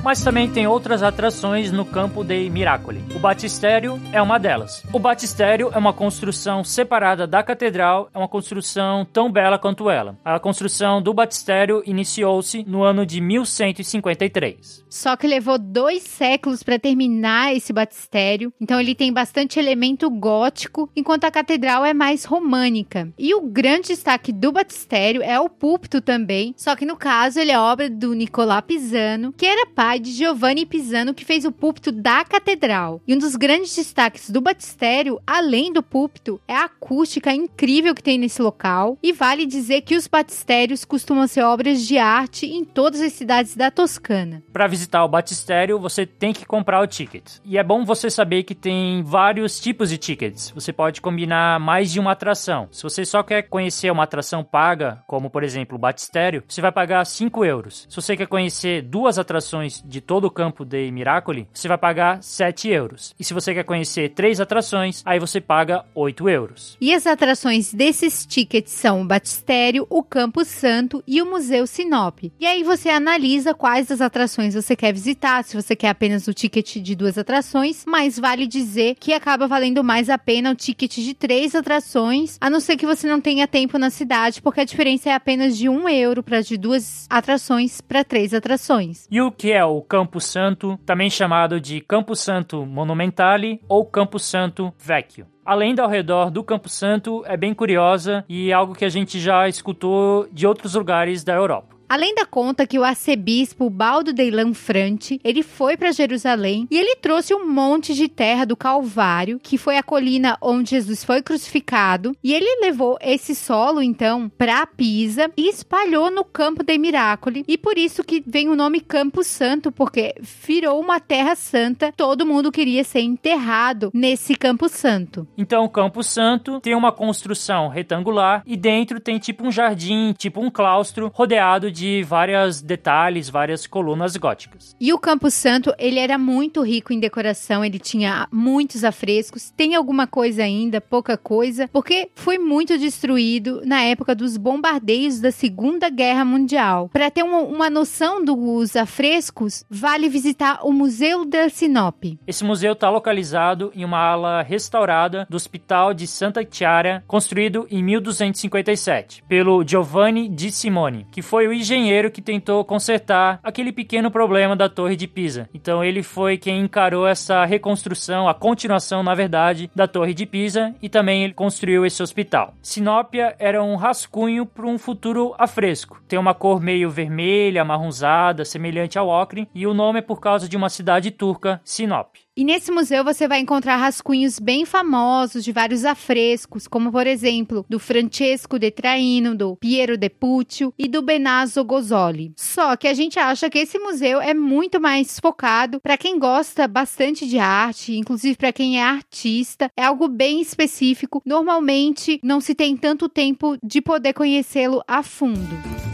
Mas 0.03 0.21
também 0.21 0.49
tem 0.49 0.67
outras 0.67 1.01
atrações 1.01 1.71
no 1.71 1.85
campo 1.85 2.25
dei 2.25 2.49
Miracoli. 2.49 3.01
O 3.15 3.19
batistério 3.19 3.97
é 4.11 4.21
uma 4.21 4.37
delas. 4.37 4.83
O 4.91 4.99
batistério 4.99 5.71
é 5.73 5.77
uma 5.77 5.93
construção 5.93 6.61
separada 6.61 7.25
da 7.25 7.41
catedral, 7.41 8.09
é 8.13 8.17
uma 8.17 8.27
construção 8.27 9.05
tão 9.05 9.31
bela 9.31 9.57
quanto 9.57 9.89
ela. 9.89 10.17
A 10.25 10.37
construção 10.39 11.01
do 11.01 11.13
batistério 11.13 11.81
iniciou-se 11.85 12.65
no 12.65 12.83
ano 12.83 13.05
de 13.05 13.21
1153. 13.21 14.83
Só 14.89 15.15
que 15.15 15.25
levou 15.25 15.57
dois 15.57 16.03
séculos 16.03 16.63
para 16.63 16.77
terminar 16.77 17.55
esse 17.55 17.71
batistério, 17.71 18.53
então 18.59 18.81
ele 18.81 18.93
tem 18.93 19.11
bastante 19.11 19.57
elemento 19.57 20.09
gótico, 20.09 20.89
enquanto 20.93 21.23
a 21.23 21.31
catedral 21.31 21.85
é 21.85 21.93
mais 21.93 22.25
românica. 22.25 23.11
E 23.17 23.33
o 23.33 23.41
grande 23.41 23.87
destaque 23.87 24.33
do 24.33 24.51
batistério 24.51 25.23
é 25.23 25.39
o 25.39 25.49
púlpito 25.49 26.01
também, 26.01 26.53
só 26.57 26.75
que 26.75 26.85
no 26.85 26.97
caso 26.97 27.39
ele 27.39 27.51
é 27.51 27.59
obra 27.59 27.89
do 27.89 28.13
Nicolò 28.13 28.61
Pisano, 28.61 29.31
que 29.31 29.45
era 29.45 29.65
pai 29.65 29.92
de 29.99 30.11
Giovanni 30.11 30.65
Pisano, 30.65 31.13
que 31.13 31.25
fez 31.25 31.45
o 31.45 31.51
púlpito 31.51 31.91
da 31.91 32.23
catedral. 32.23 33.01
E 33.07 33.13
um 33.13 33.17
dos 33.17 33.35
grandes 33.35 33.75
destaques 33.75 34.29
do 34.29 34.41
batistério, 34.41 35.19
além 35.25 35.71
do 35.71 35.83
púlpito, 35.83 36.39
é 36.47 36.55
a 36.55 36.65
acústica 36.65 37.33
incrível 37.33 37.93
que 37.93 38.03
tem 38.03 38.17
nesse 38.17 38.41
local. 38.41 38.97
E 39.01 39.11
vale 39.11 39.45
dizer 39.45 39.81
que 39.81 39.95
os 39.95 40.07
batistérios 40.07 40.85
costumam 40.85 41.27
ser 41.27 41.43
obras 41.43 41.81
de 41.81 41.97
arte 41.97 42.45
em 42.45 42.63
todas 42.63 43.01
as 43.01 43.13
cidades 43.13 43.55
da 43.55 43.69
Toscana. 43.69 44.43
Para 44.51 44.67
visitar 44.67 45.03
o 45.03 45.09
batistério, 45.09 45.79
você 45.79 46.05
tem 46.05 46.33
que 46.33 46.45
comprar 46.45 46.81
o 46.81 46.87
ticket. 46.87 47.37
E 47.43 47.57
é 47.57 47.63
bom 47.63 47.85
você 47.85 48.09
saber 48.09 48.43
que 48.43 48.55
tem 48.55 49.03
vários 49.03 49.59
tipos 49.59 49.89
de 49.89 49.97
tickets. 49.97 50.51
Você 50.55 50.71
pode 50.73 51.01
combinar 51.01 51.59
mais 51.59 51.91
de 51.91 51.99
uma 51.99 52.11
atração. 52.11 52.67
Se 52.71 52.83
você 52.83 53.05
só 53.05 53.23
quer 53.23 53.43
conhecer 53.43 53.91
uma 53.91 54.03
atração 54.03 54.43
paga, 54.43 55.03
como 55.07 55.29
por 55.29 55.43
exemplo 55.43 55.77
o 55.77 55.79
batistério, 55.79 56.43
você 56.47 56.61
vai 56.61 56.71
pagar 56.71 57.05
5 57.05 57.45
euros. 57.45 57.85
Se 57.89 57.95
você 57.95 58.15
quer 58.15 58.27
conhecer 58.27 58.81
duas 58.81 59.19
atrações 59.19 59.81
de 59.83 60.01
todo 60.01 60.25
o 60.25 60.31
campo 60.31 60.65
de 60.65 60.91
Miracoli, 60.91 61.47
você 61.53 61.67
vai 61.67 61.77
pagar 61.77 62.21
7 62.23 62.69
euros. 62.69 63.13
E 63.19 63.23
se 63.23 63.33
você 63.33 63.53
quer 63.53 63.63
conhecer 63.63 64.09
três 64.09 64.39
atrações, 64.39 65.01
aí 65.05 65.19
você 65.19 65.41
paga 65.41 65.85
8 65.93 66.29
euros. 66.29 66.77
E 66.79 66.93
as 66.93 67.05
atrações 67.05 67.73
desses 67.73 68.25
tickets 68.25 68.71
são 68.71 69.01
o 69.01 69.05
Batistério, 69.05 69.85
o 69.89 70.03
Campo 70.03 70.45
Santo 70.45 71.03
e 71.07 71.21
o 71.21 71.25
Museu 71.25 71.67
Sinop. 71.67 72.19
E 72.39 72.45
aí 72.45 72.63
você 72.63 72.89
analisa 72.89 73.53
quais 73.53 73.87
das 73.87 74.01
atrações 74.01 74.53
você 74.53 74.75
quer 74.75 74.93
visitar, 74.93 75.43
se 75.43 75.55
você 75.55 75.75
quer 75.75 75.89
apenas 75.89 76.27
o 76.27 76.33
ticket 76.33 76.77
de 76.77 76.95
duas 76.95 77.17
atrações, 77.17 77.83
mas 77.85 78.17
vale 78.17 78.47
dizer 78.47 78.95
que 78.99 79.13
acaba 79.13 79.47
valendo 79.47 79.83
mais 79.83 80.09
a 80.09 80.17
pena 80.17 80.51
o 80.51 80.55
ticket 80.55 80.97
de 80.97 81.13
três 81.13 81.55
atrações, 81.55 82.37
a 82.39 82.49
não 82.49 82.59
ser 82.59 82.77
que 82.77 82.85
você 82.85 83.07
não 83.07 83.19
tenha 83.19 83.47
tempo 83.47 83.77
na 83.77 83.89
cidade, 83.89 84.41
porque 84.41 84.61
a 84.61 84.65
diferença 84.65 85.09
é 85.09 85.13
apenas 85.13 85.57
de 85.57 85.69
um 85.69 85.87
euro 85.89 86.23
para 86.23 86.41
de 86.41 86.57
duas 86.57 87.05
atrações 87.09 87.81
para 87.81 88.03
três 88.03 88.33
atrações. 88.33 89.07
E 89.09 89.21
o 89.21 89.31
que 89.31 89.51
é 89.51 89.63
o 89.63 89.72
Campo 89.81 90.19
Santo, 90.19 90.79
também 90.85 91.09
chamado 91.09 91.59
de 91.59 91.81
Campo 91.81 92.15
Santo 92.15 92.65
Monumentale 92.65 93.61
ou 93.67 93.85
Campo 93.85 94.19
Santo 94.19 94.73
Vecchio? 94.77 95.25
A 95.45 95.55
lenda 95.55 95.83
ao 95.83 95.89
redor 95.89 96.31
do 96.31 96.43
Campo 96.43 96.69
Santo 96.69 97.21
é 97.25 97.35
bem 97.35 97.53
curiosa 97.53 98.23
e 98.29 98.49
é 98.49 98.53
algo 98.53 98.73
que 98.73 98.85
a 98.85 98.89
gente 98.89 99.19
já 99.19 99.47
escutou 99.47 100.27
de 100.31 100.47
outros 100.47 100.75
lugares 100.75 101.23
da 101.23 101.33
Europa. 101.33 101.72
A 101.87 101.95
lenda 101.95 102.25
conta 102.25 102.65
que 102.65 102.79
o 102.79 102.83
arcebispo 102.83 103.69
Baldo 103.69 104.11
de 104.11 104.31
Lanfrante, 104.31 105.19
ele 105.23 105.43
foi 105.43 105.77
para 105.77 105.91
Jerusalém 105.91 106.67
e 106.71 106.77
ele 106.77 106.95
trouxe 106.95 107.35
um 107.35 107.47
monte 107.47 107.93
de 107.93 108.07
terra 108.07 108.45
do 108.45 108.55
Calvário, 108.55 109.39
que 109.41 109.57
foi 109.57 109.77
a 109.77 109.83
colina 109.83 110.37
onde 110.41 110.71
Jesus 110.71 111.03
foi 111.03 111.21
crucificado, 111.21 112.15
e 112.23 112.33
ele 112.33 112.61
levou 112.61 112.97
esse 113.01 113.35
solo 113.35 113.81
então 113.81 114.29
para 114.37 114.65
Pisa 114.65 115.29
e 115.37 115.49
espalhou 115.49 116.09
no 116.09 116.23
campo 116.23 116.63
de 116.63 116.77
Miracoli, 116.77 117.43
e 117.47 117.57
por 117.57 117.77
isso 117.77 118.03
que 118.03 118.23
vem 118.25 118.49
o 118.49 118.55
nome 118.55 118.79
Campo 118.79 119.23
Santo, 119.23 119.71
porque 119.71 120.15
virou 120.45 120.79
uma 120.79 120.99
terra 120.99 121.35
santa, 121.35 121.91
todo 121.95 122.25
mundo 122.25 122.51
queria 122.51 122.83
ser 122.83 123.01
enterrado 123.01 123.91
nesse 123.93 124.35
Campo 124.35 124.67
Santo. 124.67 125.27
Então, 125.37 125.63
o 125.63 125.69
Campo 125.69 126.01
Santo 126.01 126.59
tem 126.59 126.75
uma 126.75 126.91
construção 126.91 127.67
retangular 127.67 128.43
e 128.45 128.55
dentro 128.55 128.99
tem 128.99 129.19
tipo 129.19 129.45
um 129.45 129.51
jardim, 129.51 130.13
tipo 130.13 130.41
um 130.41 130.49
claustro 130.49 131.11
rodeado 131.13 131.71
de 131.73 132.03
vários 132.03 132.61
detalhes, 132.61 133.29
várias 133.29 133.67
colunas 133.67 134.15
góticas. 134.15 134.75
E 134.79 134.93
o 134.93 134.99
Campo 134.99 135.29
Santo, 135.29 135.73
ele 135.77 135.99
era 135.99 136.17
muito 136.17 136.61
rico 136.61 136.93
em 136.93 136.99
decoração, 136.99 137.65
ele 137.65 137.79
tinha 137.79 138.27
muitos 138.31 138.83
afrescos, 138.83 139.51
tem 139.57 139.75
alguma 139.75 140.07
coisa 140.07 140.43
ainda, 140.43 140.79
pouca 140.79 141.17
coisa, 141.17 141.67
porque 141.67 142.09
foi 142.15 142.37
muito 142.37 142.77
destruído 142.77 143.61
na 143.65 143.81
época 143.81 144.13
dos 144.13 144.37
bombardeios 144.37 145.19
da 145.19 145.31
Segunda 145.31 145.89
Guerra 145.89 146.23
Mundial. 146.23 146.89
Para 146.93 147.09
ter 147.09 147.23
uma, 147.23 147.39
uma 147.39 147.69
noção 147.69 148.23
dos 148.23 148.75
afrescos, 148.75 149.65
vale 149.69 150.07
visitar 150.07 150.59
o 150.63 150.71
Museu 150.71 151.25
da 151.25 151.49
Sinop. 151.49 152.03
Esse 152.27 152.43
museu 152.43 152.73
está 152.73 152.89
localizado 152.89 153.71
em 153.75 153.83
uma 153.83 153.97
ala 153.97 154.41
restaurada 154.41 155.25
do 155.29 155.35
Hospital 155.35 155.93
de 155.93 156.05
Santa 156.05 156.45
Chiara, 156.49 157.03
construído 157.07 157.65
em 157.69 157.81
1257, 157.81 159.23
pelo 159.27 159.65
Giovanni 159.65 160.29
di 160.29 160.51
Simone, 160.51 161.07
que 161.11 161.21
foi 161.21 161.47
o 161.47 161.53
engenheiro 161.63 162.11
que 162.11 162.21
tentou 162.21 162.63
consertar 162.65 163.39
aquele 163.41 163.71
pequeno 163.71 164.11
problema 164.11 164.55
da 164.55 164.67
Torre 164.67 164.95
de 164.95 165.07
Pisa. 165.07 165.49
Então 165.53 165.83
ele 165.83 166.03
foi 166.03 166.37
quem 166.37 166.59
encarou 166.59 167.07
essa 167.07 167.45
reconstrução, 167.45 168.27
a 168.27 168.33
continuação, 168.33 169.01
na 169.01 169.15
verdade, 169.15 169.71
da 169.73 169.87
Torre 169.87 170.13
de 170.13 170.25
Pisa 170.25 170.75
e 170.81 170.89
também 170.89 171.23
ele 171.23 171.33
construiu 171.33 171.85
esse 171.85 172.03
hospital. 172.03 172.53
Sinópia 172.61 173.35
era 173.39 173.63
um 173.63 173.75
rascunho 173.75 174.45
para 174.45 174.67
um 174.67 174.77
futuro 174.77 175.33
afresco. 175.37 176.01
Tem 176.07 176.19
uma 176.19 176.33
cor 176.33 176.61
meio 176.61 176.89
vermelha, 176.89 177.61
amarronzada, 177.61 178.43
semelhante 178.43 178.99
ao 178.99 179.07
ocre, 179.07 179.47
e 179.55 179.65
o 179.65 179.73
nome 179.73 179.99
é 179.99 180.01
por 180.01 180.19
causa 180.19 180.49
de 180.49 180.57
uma 180.57 180.69
cidade 180.69 181.11
turca, 181.11 181.61
Sinop. 181.63 182.15
E 182.35 182.43
nesse 182.43 182.71
museu 182.71 183.03
você 183.03 183.27
vai 183.27 183.39
encontrar 183.39 183.77
rascunhos 183.77 184.39
bem 184.39 184.65
famosos 184.65 185.43
de 185.43 185.51
vários 185.51 185.85
afrescos, 185.85 186.67
como 186.67 186.91
por 186.91 187.05
exemplo 187.05 187.63
do 187.69 187.77
Francesco 187.77 188.57
de 188.57 188.71
Traino, 188.71 189.35
do 189.35 189.55
Piero 189.57 189.95
de 189.95 190.09
Puccio 190.09 190.73
e 190.75 190.87
do 190.87 191.03
Benazzo 191.03 191.63
Gozzoli. 191.63 192.33
Só 192.35 192.75
que 192.75 192.87
a 192.87 192.93
gente 192.95 193.19
acha 193.19 193.51
que 193.51 193.59
esse 193.59 193.77
museu 193.77 194.19
é 194.19 194.33
muito 194.33 194.81
mais 194.81 195.19
focado 195.19 195.79
para 195.79 195.95
quem 195.95 196.17
gosta 196.17 196.67
bastante 196.67 197.27
de 197.27 197.37
arte, 197.37 197.95
inclusive 197.95 198.35
para 198.35 198.51
quem 198.51 198.79
é 198.79 198.83
artista, 198.83 199.69
é 199.77 199.83
algo 199.85 200.07
bem 200.07 200.41
específico. 200.41 201.21
Normalmente 201.23 202.19
não 202.23 202.41
se 202.41 202.55
tem 202.55 202.75
tanto 202.75 203.07
tempo 203.07 203.57
de 203.63 203.79
poder 203.79 204.13
conhecê-lo 204.13 204.81
a 204.87 205.03
fundo. 205.03 205.92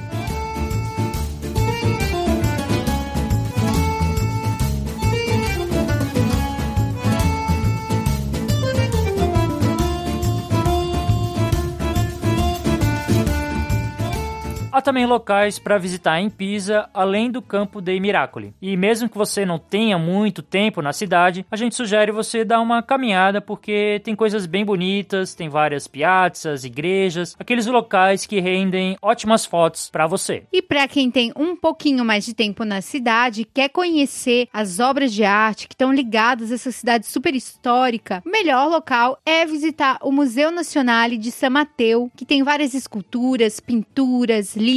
Há 14.79 14.81
também 14.81 15.05
locais 15.05 15.59
para 15.59 15.77
visitar 15.77 16.21
em 16.21 16.29
Pisa, 16.29 16.89
além 16.93 17.29
do 17.29 17.41
campo 17.41 17.81
dei 17.81 17.99
Miracoli. 17.99 18.53
E 18.61 18.77
mesmo 18.77 19.09
que 19.09 19.17
você 19.17 19.45
não 19.45 19.59
tenha 19.59 19.97
muito 19.97 20.41
tempo 20.41 20.81
na 20.81 20.93
cidade, 20.93 21.45
a 21.51 21.57
gente 21.57 21.75
sugere 21.75 22.13
você 22.13 22.45
dar 22.45 22.61
uma 22.61 22.81
caminhada 22.81 23.41
porque 23.41 23.99
tem 24.05 24.15
coisas 24.15 24.45
bem 24.45 24.63
bonitas, 24.63 25.33
tem 25.33 25.49
várias 25.49 25.85
piazzas, 25.85 26.63
igrejas, 26.63 27.35
aqueles 27.37 27.65
locais 27.65 28.25
que 28.25 28.39
rendem 28.39 28.95
ótimas 29.01 29.45
fotos 29.45 29.89
para 29.89 30.07
você. 30.07 30.43
E 30.49 30.61
para 30.61 30.87
quem 30.87 31.11
tem 31.11 31.33
um 31.35 31.57
pouquinho 31.57 32.05
mais 32.05 32.23
de 32.23 32.33
tempo 32.33 32.63
na 32.63 32.79
cidade, 32.79 33.43
quer 33.43 33.67
conhecer 33.67 34.47
as 34.53 34.79
obras 34.79 35.11
de 35.11 35.25
arte 35.25 35.67
que 35.67 35.73
estão 35.73 35.91
ligadas 35.91 36.53
a 36.53 36.55
essa 36.55 36.71
cidade 36.71 37.05
super 37.05 37.35
histórica, 37.35 38.23
o 38.25 38.29
melhor 38.29 38.69
local 38.69 39.19
é 39.25 39.45
visitar 39.45 39.97
o 40.01 40.09
Museu 40.09 40.51
Nacional 40.51 41.09
de 41.09 41.31
São 41.31 41.49
Mateu, 41.49 42.09
que 42.15 42.25
tem 42.25 42.43
várias 42.43 42.73
esculturas, 42.73 43.59
pinturas, 43.59 44.55
livros, 44.55 44.68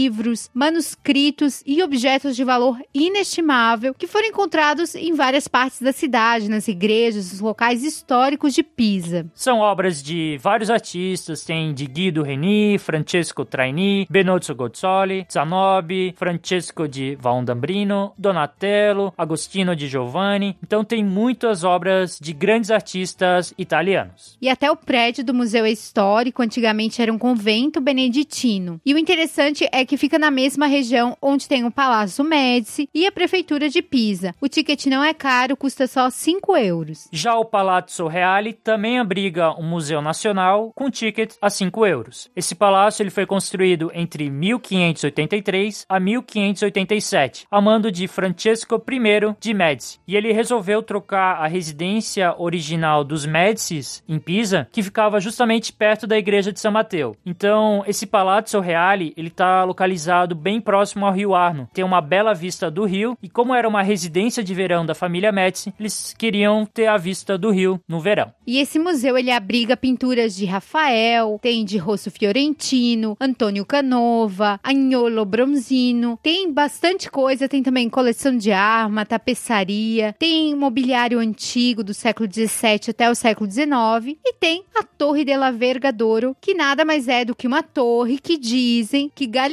manuscritos 0.55 1.63
e 1.67 1.83
objetos 1.83 2.37
de 2.37 2.45
valor 2.45 2.79
inestimável 2.95 3.95
que 3.95 4.07
foram 4.07 4.29
encontrados 4.29 4.95
em 4.95 5.15
várias 5.15 5.49
partes 5.49 5.81
da 5.81 5.93
cidade, 5.93 6.49
nas 6.49 6.69
igrejas, 6.69 7.33
nos 7.33 7.41
locais 7.41 7.85
históricos 7.85 8.55
de 8.55 8.63
Pisa. 8.63 9.27
São 9.35 9.59
obras 9.59 10.03
de 10.03 10.39
vários 10.43 10.71
artistas, 10.71 11.45
tem 11.45 11.75
de 11.75 11.87
Guido 11.87 12.23
Reni, 12.23 12.79
Francesco 12.79 13.45
Traini, 13.45 14.07
Benozzo 14.11 14.55
Gozzoli, 14.55 15.27
Zanobi, 15.31 16.15
Francesco 16.17 16.87
di 16.87 17.17
Vaundambrino, 17.17 18.13
Donatello, 18.17 19.13
Agostino 19.17 19.75
di 19.75 19.89
Giovanni. 19.89 20.57
Então 20.63 20.85
tem 20.85 21.05
muitas 21.05 21.65
obras 21.65 22.19
de 22.21 22.33
grandes 22.33 22.71
artistas 22.71 23.55
italianos. 23.59 24.37
E 24.41 24.49
até 24.49 24.71
o 24.71 24.77
prédio 24.77 25.25
do 25.25 25.35
museu 25.35 25.65
é 25.65 25.71
histórico, 25.71 26.43
antigamente 26.43 27.01
era 27.01 27.13
um 27.13 27.19
convento 27.19 27.81
beneditino. 27.81 28.81
E 28.85 28.95
o 28.95 28.99
interessante 28.99 29.69
é 29.73 29.85
que 29.85 29.97
fica 29.97 30.19
na 30.19 30.31
mesma 30.31 30.67
região 30.67 31.17
onde 31.21 31.49
tem 31.49 31.65
o 31.65 31.71
Palácio 31.71 32.23
Médici 32.23 32.89
e 32.95 33.07
a 33.07 33.13
Prefeitura 33.13 33.69
de 33.69 33.81
Pisa. 33.83 34.35
O 34.41 34.49
ticket 34.49 34.87
não 34.87 35.03
é 35.03 35.15
caro, 35.15 35.57
custa 35.57 35.87
só 35.87 36.11
5 36.11 36.57
euros. 36.57 37.09
Já 37.11 37.35
o 37.37 37.45
Palazzo 37.45 38.07
Reale 38.07 38.53
também 38.53 38.99
abriga 38.99 39.59
um 39.59 39.63
museu 39.63 40.03
nacional 40.03 40.73
com 40.75 40.91
ticket 40.91 41.35
a 41.41 41.49
5 41.49 41.87
euros. 41.87 42.31
Esse 42.37 42.55
palácio 42.55 43.03
ele 43.03 43.11
foi 43.11 43.27
construído 43.27 43.91
entre 43.95 44.29
1583 44.29 45.87
a 45.89 45.99
1587, 45.99 47.47
a 47.51 47.61
mando 47.61 47.91
de 47.91 48.07
Francesco 48.07 48.77
I 48.77 49.35
de 49.41 49.55
Médici. 49.55 49.99
E 50.07 50.17
ele 50.17 50.33
resolveu 50.33 50.83
trocar 50.83 51.37
a 51.37 51.47
residência 51.47 52.35
original 52.39 53.05
dos 53.05 53.25
Médicis 53.25 54.03
em 54.09 54.19
Pisa, 54.19 54.69
que 54.71 54.83
ficava 54.83 55.21
justamente 55.21 55.73
perto 55.73 56.07
da 56.07 56.19
igreja 56.19 56.53
de 56.53 56.61
São 56.61 56.73
Mateus. 56.73 57.17
Então, 57.25 57.83
esse 57.87 58.07
Palazzo 58.07 58.61
Reale, 58.61 59.15
ele 59.17 59.31
localizado 59.65 60.35
bem 60.35 60.61
próximo 60.61 61.07
ao 61.07 61.13
rio 61.13 61.35
Arno. 61.35 61.69
Tem 61.73 61.85
uma 61.85 62.01
bela 62.01 62.35
vista 62.35 62.71
do 62.71 62.85
rio 62.85 63.17
e 63.23 63.29
como 63.29 63.55
era 63.55 63.69
uma 63.69 63.83
residência 63.83 64.43
de 64.43 64.55
verão 64.55 64.85
da 64.85 64.95
família 64.95 65.33
Médici, 65.33 65.73
eles 65.79 66.15
queriam 66.17 66.65
ter 66.67 66.87
a 66.87 66.97
vista 66.97 67.39
do 67.39 67.51
rio 67.51 67.81
no 67.89 68.01
verão. 68.01 68.33
E 68.47 68.59
esse 68.59 68.79
museu 68.79 69.17
ele 69.17 69.31
abriga 69.31 69.77
pinturas 69.77 70.35
de 70.35 70.45
Rafael, 70.45 71.39
tem 71.41 71.65
de 71.65 71.79
Rosso 71.79 72.11
Fiorentino, 72.11 73.17
Antônio 73.21 73.65
Canova, 73.65 74.59
Agnolo 74.63 75.25
Bronzino, 75.25 76.19
tem 76.23 76.53
bastante 76.53 77.11
coisa, 77.11 77.49
tem 77.49 77.63
também 77.63 77.89
coleção 77.89 78.37
de 78.37 78.53
arma, 78.53 79.07
tapeçaria, 79.07 80.15
tem 80.19 80.55
mobiliário 80.55 81.19
antigo 81.19 81.83
do 81.85 81.95
século 81.95 82.29
17 82.29 82.91
até 82.91 83.11
o 83.11 83.15
século 83.15 83.47
19 83.47 84.19
e 84.25 84.33
tem 84.35 84.65
a 84.75 84.83
Torre 84.83 85.25
de 85.25 85.37
la 85.37 85.51
Vergadoro, 85.51 86.37
que 86.41 86.55
nada 86.55 86.85
mais 86.85 87.09
é 87.09 87.25
do 87.25 87.35
que 87.35 87.47
uma 87.47 87.63
torre 87.63 88.19
que 88.19 88.39
dizem 88.39 89.11
que 89.15 89.27
Galileu 89.27 89.52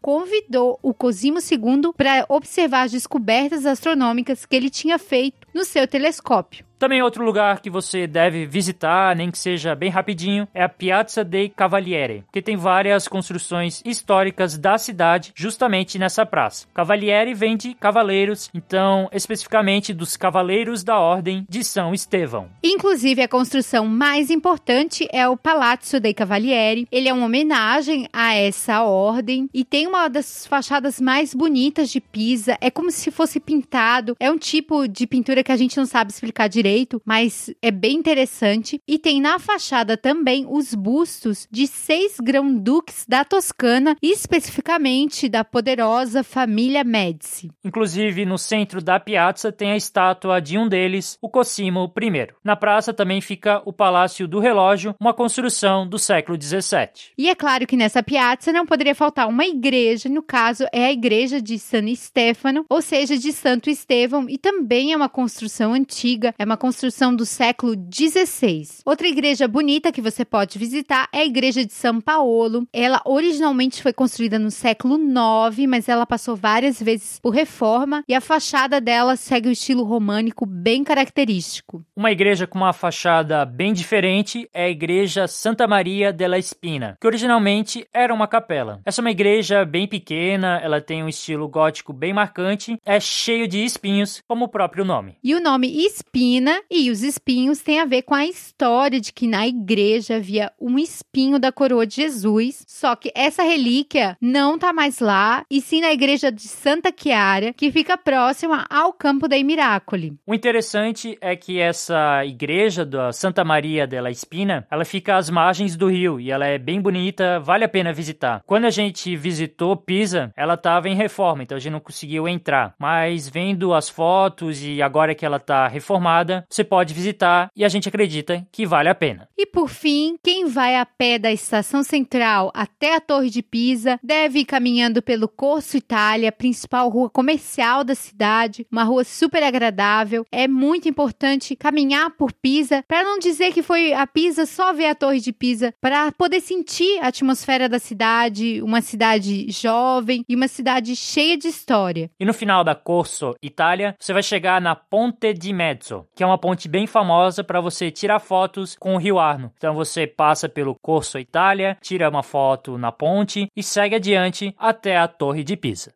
convidou 0.00 0.78
o 0.82 0.92
Cosimo 0.92 1.38
II 1.38 1.92
para 1.96 2.24
observar 2.28 2.82
as 2.82 2.92
descobertas 2.92 3.66
astronômicas 3.66 4.44
que 4.44 4.56
ele 4.56 4.70
tinha 4.70 4.98
feito 4.98 5.46
no 5.54 5.64
seu 5.64 5.86
telescópio. 5.86 6.69
Também 6.80 7.02
outro 7.02 7.22
lugar 7.22 7.60
que 7.60 7.68
você 7.68 8.06
deve 8.06 8.46
visitar, 8.46 9.14
nem 9.14 9.30
que 9.30 9.38
seja 9.38 9.74
bem 9.74 9.90
rapidinho, 9.90 10.48
é 10.54 10.64
a 10.64 10.68
Piazza 10.68 11.22
dei 11.22 11.50
Cavalieri, 11.50 12.24
que 12.32 12.40
tem 12.40 12.56
várias 12.56 13.06
construções 13.06 13.82
históricas 13.84 14.56
da 14.56 14.78
cidade 14.78 15.30
justamente 15.34 15.98
nessa 15.98 16.24
praça. 16.24 16.66
Cavalieri 16.72 17.34
vem 17.34 17.54
de 17.54 17.74
cavaleiros, 17.74 18.48
então 18.54 19.10
especificamente 19.12 19.92
dos 19.92 20.16
cavaleiros 20.16 20.82
da 20.82 20.98
Ordem 20.98 21.44
de 21.50 21.62
São 21.62 21.92
Estevão. 21.92 22.48
Inclusive, 22.64 23.20
a 23.20 23.28
construção 23.28 23.84
mais 23.84 24.30
importante 24.30 25.06
é 25.12 25.28
o 25.28 25.36
Palazzo 25.36 26.00
dei 26.00 26.14
Cavalieri. 26.14 26.88
Ele 26.90 27.10
é 27.10 27.12
uma 27.12 27.26
homenagem 27.26 28.08
a 28.10 28.34
essa 28.34 28.84
ordem 28.84 29.50
e 29.52 29.66
tem 29.66 29.86
uma 29.86 30.08
das 30.08 30.46
fachadas 30.46 30.98
mais 30.98 31.34
bonitas 31.34 31.90
de 31.90 32.00
Pisa. 32.00 32.56
É 32.58 32.70
como 32.70 32.90
se 32.90 33.10
fosse 33.10 33.38
pintado. 33.38 34.16
É 34.18 34.30
um 34.30 34.38
tipo 34.38 34.88
de 34.88 35.06
pintura 35.06 35.44
que 35.44 35.52
a 35.52 35.56
gente 35.58 35.76
não 35.76 35.84
sabe 35.84 36.10
explicar 36.10 36.48
direito, 36.48 36.69
mas 37.04 37.52
é 37.62 37.70
bem 37.70 37.96
interessante. 37.96 38.80
E 38.86 38.98
tem 38.98 39.20
na 39.20 39.38
fachada 39.38 39.96
também 39.96 40.46
os 40.48 40.74
bustos 40.74 41.46
de 41.50 41.66
seis 41.66 42.16
grão-duques 42.20 43.04
da 43.08 43.24
Toscana, 43.24 43.96
especificamente 44.02 45.28
da 45.28 45.44
poderosa 45.44 46.22
família 46.22 46.84
Médici. 46.84 47.50
Inclusive, 47.64 48.24
no 48.24 48.38
centro 48.38 48.82
da 48.82 48.98
piazza 48.98 49.52
tem 49.52 49.72
a 49.72 49.76
estátua 49.76 50.40
de 50.40 50.58
um 50.58 50.68
deles, 50.68 51.18
o 51.20 51.28
Cosimo 51.28 51.92
I. 52.00 52.28
Na 52.44 52.56
praça 52.56 52.92
também 52.92 53.20
fica 53.20 53.62
o 53.64 53.72
Palácio 53.72 54.26
do 54.26 54.38
Relógio, 54.38 54.94
uma 55.00 55.14
construção 55.14 55.86
do 55.86 55.98
século 55.98 56.40
XVII. 56.40 57.12
E 57.16 57.28
é 57.28 57.34
claro 57.34 57.66
que 57.66 57.76
nessa 57.76 58.02
piazza 58.02 58.52
não 58.52 58.66
poderia 58.66 58.94
faltar 58.94 59.28
uma 59.28 59.44
igreja, 59.44 60.08
no 60.08 60.22
caso 60.22 60.64
é 60.72 60.86
a 60.86 60.92
igreja 60.92 61.40
de 61.40 61.58
San 61.58 61.92
Stefano, 61.94 62.64
ou 62.68 62.82
seja, 62.82 63.16
de 63.16 63.32
Santo 63.32 63.70
Estevão, 63.70 64.26
e 64.28 64.38
também 64.38 64.92
é 64.92 64.96
uma 64.96 65.08
construção 65.08 65.72
antiga, 65.72 66.34
é 66.38 66.44
uma 66.44 66.56
construção 66.60 67.16
do 67.16 67.24
século 67.24 67.74
XVI. 67.90 68.68
Outra 68.84 69.08
igreja 69.08 69.48
bonita 69.48 69.90
que 69.90 70.02
você 70.02 70.26
pode 70.26 70.58
visitar 70.58 71.08
é 71.10 71.20
a 71.20 71.24
igreja 71.24 71.64
de 71.64 71.72
São 71.72 72.02
Paulo. 72.02 72.68
Ela 72.70 73.00
originalmente 73.06 73.82
foi 73.82 73.94
construída 73.94 74.38
no 74.38 74.50
século 74.50 74.98
IX, 74.98 75.66
mas 75.66 75.88
ela 75.88 76.04
passou 76.04 76.36
várias 76.36 76.80
vezes 76.80 77.18
por 77.18 77.30
reforma 77.30 78.04
e 78.06 78.14
a 78.14 78.20
fachada 78.20 78.78
dela 78.78 79.16
segue 79.16 79.48
o 79.48 79.52
estilo 79.52 79.84
românico 79.84 80.44
bem 80.44 80.84
característico. 80.84 81.82
Uma 81.96 82.12
igreja 82.12 82.46
com 82.46 82.58
uma 82.58 82.74
fachada 82.74 83.42
bem 83.46 83.72
diferente 83.72 84.46
é 84.52 84.64
a 84.64 84.70
igreja 84.70 85.26
Santa 85.26 85.66
Maria 85.66 86.12
della 86.12 86.36
Espina, 86.36 86.98
que 87.00 87.06
originalmente 87.06 87.88
era 87.90 88.12
uma 88.12 88.28
capela. 88.28 88.82
Essa 88.84 89.00
é 89.00 89.04
uma 89.04 89.10
igreja 89.10 89.64
bem 89.64 89.88
pequena, 89.88 90.60
ela 90.62 90.78
tem 90.78 91.02
um 91.02 91.08
estilo 91.08 91.48
gótico 91.48 91.94
bem 91.94 92.12
marcante, 92.12 92.78
é 92.84 93.00
cheio 93.00 93.48
de 93.48 93.64
espinhos, 93.64 94.22
como 94.28 94.44
o 94.44 94.48
próprio 94.48 94.84
nome. 94.84 95.16
E 95.24 95.34
o 95.34 95.40
nome 95.40 95.86
Espina 95.86 96.49
e 96.70 96.90
os 96.90 97.02
espinhos 97.02 97.60
tem 97.60 97.80
a 97.80 97.84
ver 97.84 98.02
com 98.02 98.14
a 98.14 98.26
história 98.26 99.00
de 99.00 99.12
que 99.12 99.26
na 99.26 99.46
igreja 99.46 100.16
havia 100.16 100.52
um 100.60 100.78
espinho 100.78 101.38
da 101.38 101.52
coroa 101.52 101.86
de 101.86 101.96
Jesus, 101.96 102.64
só 102.66 102.96
que 102.96 103.12
essa 103.14 103.42
relíquia 103.42 104.16
não 104.20 104.58
tá 104.58 104.72
mais 104.72 105.00
lá, 105.00 105.44
e 105.50 105.60
sim 105.60 105.80
na 105.80 105.92
igreja 105.92 106.30
de 106.32 106.42
Santa 106.42 106.92
Chiara, 106.96 107.52
que 107.52 107.70
fica 107.70 107.96
próxima 107.96 108.66
ao 108.70 108.92
campo 108.92 109.28
dei 109.28 109.44
Miracoli. 109.44 110.14
O 110.26 110.34
interessante 110.34 111.16
é 111.20 111.36
que 111.36 111.58
essa 111.58 112.24
igreja 112.24 112.84
da 112.84 113.12
Santa 113.12 113.44
Maria 113.44 113.86
della 113.86 114.10
Espina, 114.10 114.66
ela 114.70 114.84
fica 114.84 115.16
às 115.16 115.28
margens 115.30 115.76
do 115.76 115.88
rio 115.88 116.20
e 116.20 116.30
ela 116.30 116.46
é 116.46 116.58
bem 116.58 116.80
bonita, 116.80 117.38
vale 117.40 117.64
a 117.64 117.68
pena 117.68 117.92
visitar. 117.92 118.42
Quando 118.46 118.64
a 118.64 118.70
gente 118.70 119.16
visitou 119.16 119.76
Pisa, 119.76 120.32
ela 120.36 120.54
estava 120.54 120.88
em 120.88 120.94
reforma, 120.94 121.42
então 121.42 121.56
a 121.56 121.60
gente 121.60 121.72
não 121.72 121.80
conseguiu 121.80 122.28
entrar. 122.28 122.74
Mas 122.78 123.28
vendo 123.28 123.74
as 123.74 123.88
fotos 123.88 124.62
e 124.62 124.80
agora 124.82 125.14
que 125.14 125.26
ela 125.26 125.36
está 125.36 125.66
reformada, 125.68 126.39
você 126.48 126.64
pode 126.64 126.94
visitar 126.94 127.50
e 127.56 127.64
a 127.64 127.68
gente 127.68 127.88
acredita 127.88 128.46
que 128.52 128.66
vale 128.66 128.88
a 128.88 128.94
pena. 128.94 129.28
E 129.36 129.46
por 129.46 129.68
fim, 129.68 130.16
quem 130.22 130.46
vai 130.46 130.76
a 130.76 130.86
pé 130.86 131.18
da 131.18 131.32
estação 131.32 131.82
central 131.82 132.50
até 132.54 132.96
a 132.96 133.00
Torre 133.00 133.30
de 133.30 133.42
Pisa 133.42 133.98
deve 134.02 134.40
ir 134.40 134.44
caminhando 134.44 135.02
pelo 135.02 135.28
Corso 135.28 135.76
Itália, 135.76 136.32
principal 136.32 136.88
rua 136.88 137.10
comercial 137.10 137.84
da 137.84 137.94
cidade, 137.94 138.66
uma 138.70 138.84
rua 138.84 139.04
super 139.04 139.42
agradável. 139.42 140.26
É 140.30 140.46
muito 140.46 140.88
importante 140.88 141.56
caminhar 141.56 142.10
por 142.10 142.32
Pisa, 142.32 142.84
para 142.86 143.02
não 143.02 143.18
dizer 143.18 143.52
que 143.52 143.62
foi 143.62 143.92
a 143.92 144.06
Pisa 144.06 144.46
só 144.46 144.72
ver 144.72 144.86
a 144.86 144.94
Torre 144.94 145.20
de 145.20 145.32
Pisa, 145.32 145.74
para 145.80 146.12
poder 146.12 146.40
sentir 146.40 146.98
a 147.00 147.08
atmosfera 147.08 147.68
da 147.68 147.78
cidade, 147.78 148.62
uma 148.62 148.80
cidade 148.80 149.50
jovem 149.50 150.24
e 150.28 150.34
uma 150.34 150.48
cidade 150.48 150.94
cheia 150.96 151.36
de 151.36 151.48
história. 151.48 152.10
E 152.18 152.24
no 152.24 152.34
final 152.34 152.62
da 152.62 152.74
Corso 152.74 153.34
Itália, 153.42 153.94
você 153.98 154.12
vai 154.12 154.22
chegar 154.22 154.60
na 154.60 154.74
Ponte 154.74 155.32
di 155.32 155.52
Mezzo, 155.52 156.06
que 156.14 156.22
é 156.22 156.26
uma 156.30 156.38
ponte 156.38 156.68
bem 156.68 156.86
famosa 156.86 157.44
para 157.44 157.60
você 157.60 157.90
tirar 157.90 158.18
fotos 158.18 158.76
com 158.76 158.94
o 158.94 158.98
Rio 158.98 159.18
Arno. 159.18 159.52
Então 159.56 159.74
você 159.74 160.06
passa 160.06 160.48
pelo 160.48 160.74
Corso 160.80 161.18
Itália, 161.18 161.76
tira 161.80 162.08
uma 162.08 162.22
foto 162.22 162.78
na 162.78 162.90
ponte 162.90 163.48
e 163.56 163.62
segue 163.62 163.96
adiante 163.96 164.54
até 164.56 164.96
a 164.96 165.06
Torre 165.06 165.44
de 165.44 165.56
Pisa. 165.56 165.92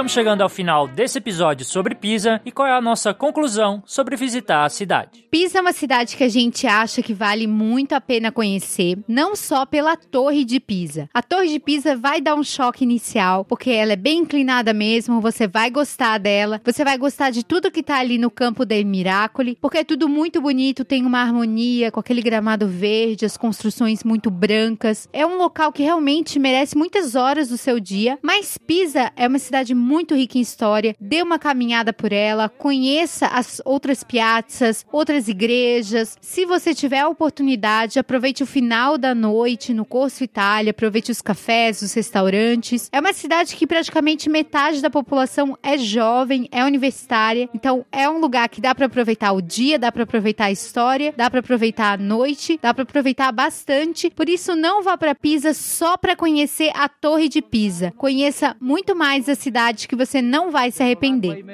Estamos 0.00 0.12
chegando 0.12 0.40
ao 0.40 0.48
final 0.48 0.88
desse 0.88 1.18
episódio 1.18 1.62
sobre 1.62 1.94
Pisa 1.94 2.40
e 2.42 2.50
qual 2.50 2.66
é 2.66 2.72
a 2.72 2.80
nossa 2.80 3.12
conclusão 3.12 3.82
sobre 3.84 4.16
visitar 4.16 4.64
a 4.64 4.68
cidade. 4.70 5.26
Pisa 5.30 5.58
é 5.58 5.60
uma 5.60 5.74
cidade 5.74 6.16
que 6.16 6.24
a 6.24 6.28
gente 6.28 6.66
acha 6.66 7.02
que 7.02 7.12
vale 7.12 7.46
muito 7.46 7.92
a 7.92 8.00
pena 8.00 8.32
conhecer, 8.32 8.96
não 9.06 9.36
só 9.36 9.66
pela 9.66 9.98
Torre 9.98 10.42
de 10.42 10.58
Pisa. 10.58 11.06
A 11.12 11.20
Torre 11.20 11.48
de 11.48 11.60
Pisa 11.60 11.94
vai 11.96 12.18
dar 12.18 12.34
um 12.34 12.42
choque 12.42 12.82
inicial, 12.82 13.44
porque 13.44 13.70
ela 13.70 13.92
é 13.92 13.96
bem 13.96 14.20
inclinada 14.20 14.72
mesmo, 14.72 15.20
você 15.20 15.46
vai 15.46 15.70
gostar 15.70 16.16
dela, 16.16 16.62
você 16.64 16.82
vai 16.82 16.96
gostar 16.96 17.28
de 17.28 17.44
tudo 17.44 17.70
que 17.70 17.82
tá 17.82 17.98
ali 17.98 18.16
no 18.16 18.30
campo 18.30 18.64
dei 18.64 18.82
Miracoli, 18.82 19.58
porque 19.60 19.76
é 19.76 19.84
tudo 19.84 20.08
muito 20.08 20.40
bonito, 20.40 20.82
tem 20.82 21.04
uma 21.04 21.20
harmonia 21.20 21.90
com 21.90 22.00
aquele 22.00 22.22
gramado 22.22 22.66
verde, 22.66 23.26
as 23.26 23.36
construções 23.36 24.02
muito 24.02 24.30
brancas. 24.30 25.06
É 25.12 25.26
um 25.26 25.36
local 25.36 25.70
que 25.70 25.82
realmente 25.82 26.38
merece 26.38 26.74
muitas 26.74 27.14
horas 27.14 27.50
do 27.50 27.58
seu 27.58 27.78
dia, 27.78 28.18
mas 28.22 28.56
Pisa 28.56 29.12
é 29.14 29.28
uma 29.28 29.38
cidade 29.38 29.74
muito 29.74 29.89
rica 30.14 30.38
em 30.38 30.40
história. 30.40 30.94
Dê 31.00 31.22
uma 31.22 31.38
caminhada 31.38 31.92
por 31.92 32.12
ela, 32.12 32.48
conheça 32.48 33.26
as 33.26 33.60
outras 33.64 34.04
piazzas, 34.04 34.84
outras 34.92 35.28
igrejas. 35.28 36.16
Se 36.20 36.44
você 36.44 36.74
tiver 36.74 37.00
a 37.00 37.08
oportunidade, 37.08 37.98
aproveite 37.98 38.42
o 38.42 38.46
final 38.46 38.96
da 38.96 39.14
noite 39.14 39.72
no 39.74 39.84
Corso 39.84 40.24
Itália, 40.24 40.70
aproveite 40.70 41.10
os 41.10 41.22
cafés, 41.22 41.82
os 41.82 41.92
restaurantes. 41.92 42.88
É 42.92 43.00
uma 43.00 43.12
cidade 43.12 43.56
que 43.56 43.66
praticamente 43.66 44.28
metade 44.28 44.80
da 44.80 44.90
população 44.90 45.56
é 45.62 45.76
jovem, 45.78 46.48
é 46.52 46.64
universitária, 46.64 47.48
então 47.54 47.84
é 47.90 48.08
um 48.08 48.18
lugar 48.18 48.48
que 48.48 48.60
dá 48.60 48.74
para 48.74 48.86
aproveitar 48.86 49.32
o 49.32 49.40
dia, 49.40 49.78
dá 49.78 49.90
para 49.90 50.04
aproveitar 50.04 50.46
a 50.46 50.52
história, 50.52 51.14
dá 51.16 51.30
para 51.30 51.40
aproveitar 51.40 51.94
a 51.94 52.02
noite, 52.02 52.58
dá 52.60 52.72
para 52.72 52.82
aproveitar 52.82 53.32
bastante. 53.32 54.10
Por 54.10 54.28
isso 54.28 54.54
não 54.54 54.82
vá 54.82 54.96
para 54.96 55.14
Pisa 55.14 55.54
só 55.54 55.96
para 55.96 56.16
conhecer 56.16 56.70
a 56.74 56.88
Torre 56.88 57.28
de 57.28 57.42
Pisa. 57.42 57.92
Conheça 57.96 58.56
muito 58.60 58.94
mais 58.94 59.28
a 59.28 59.34
cidade 59.34 59.79
que 59.88 59.96
você 59.96 60.22
não 60.22 60.50
vai 60.50 60.70
se 60.70 60.82
arrepender. 60.82 61.44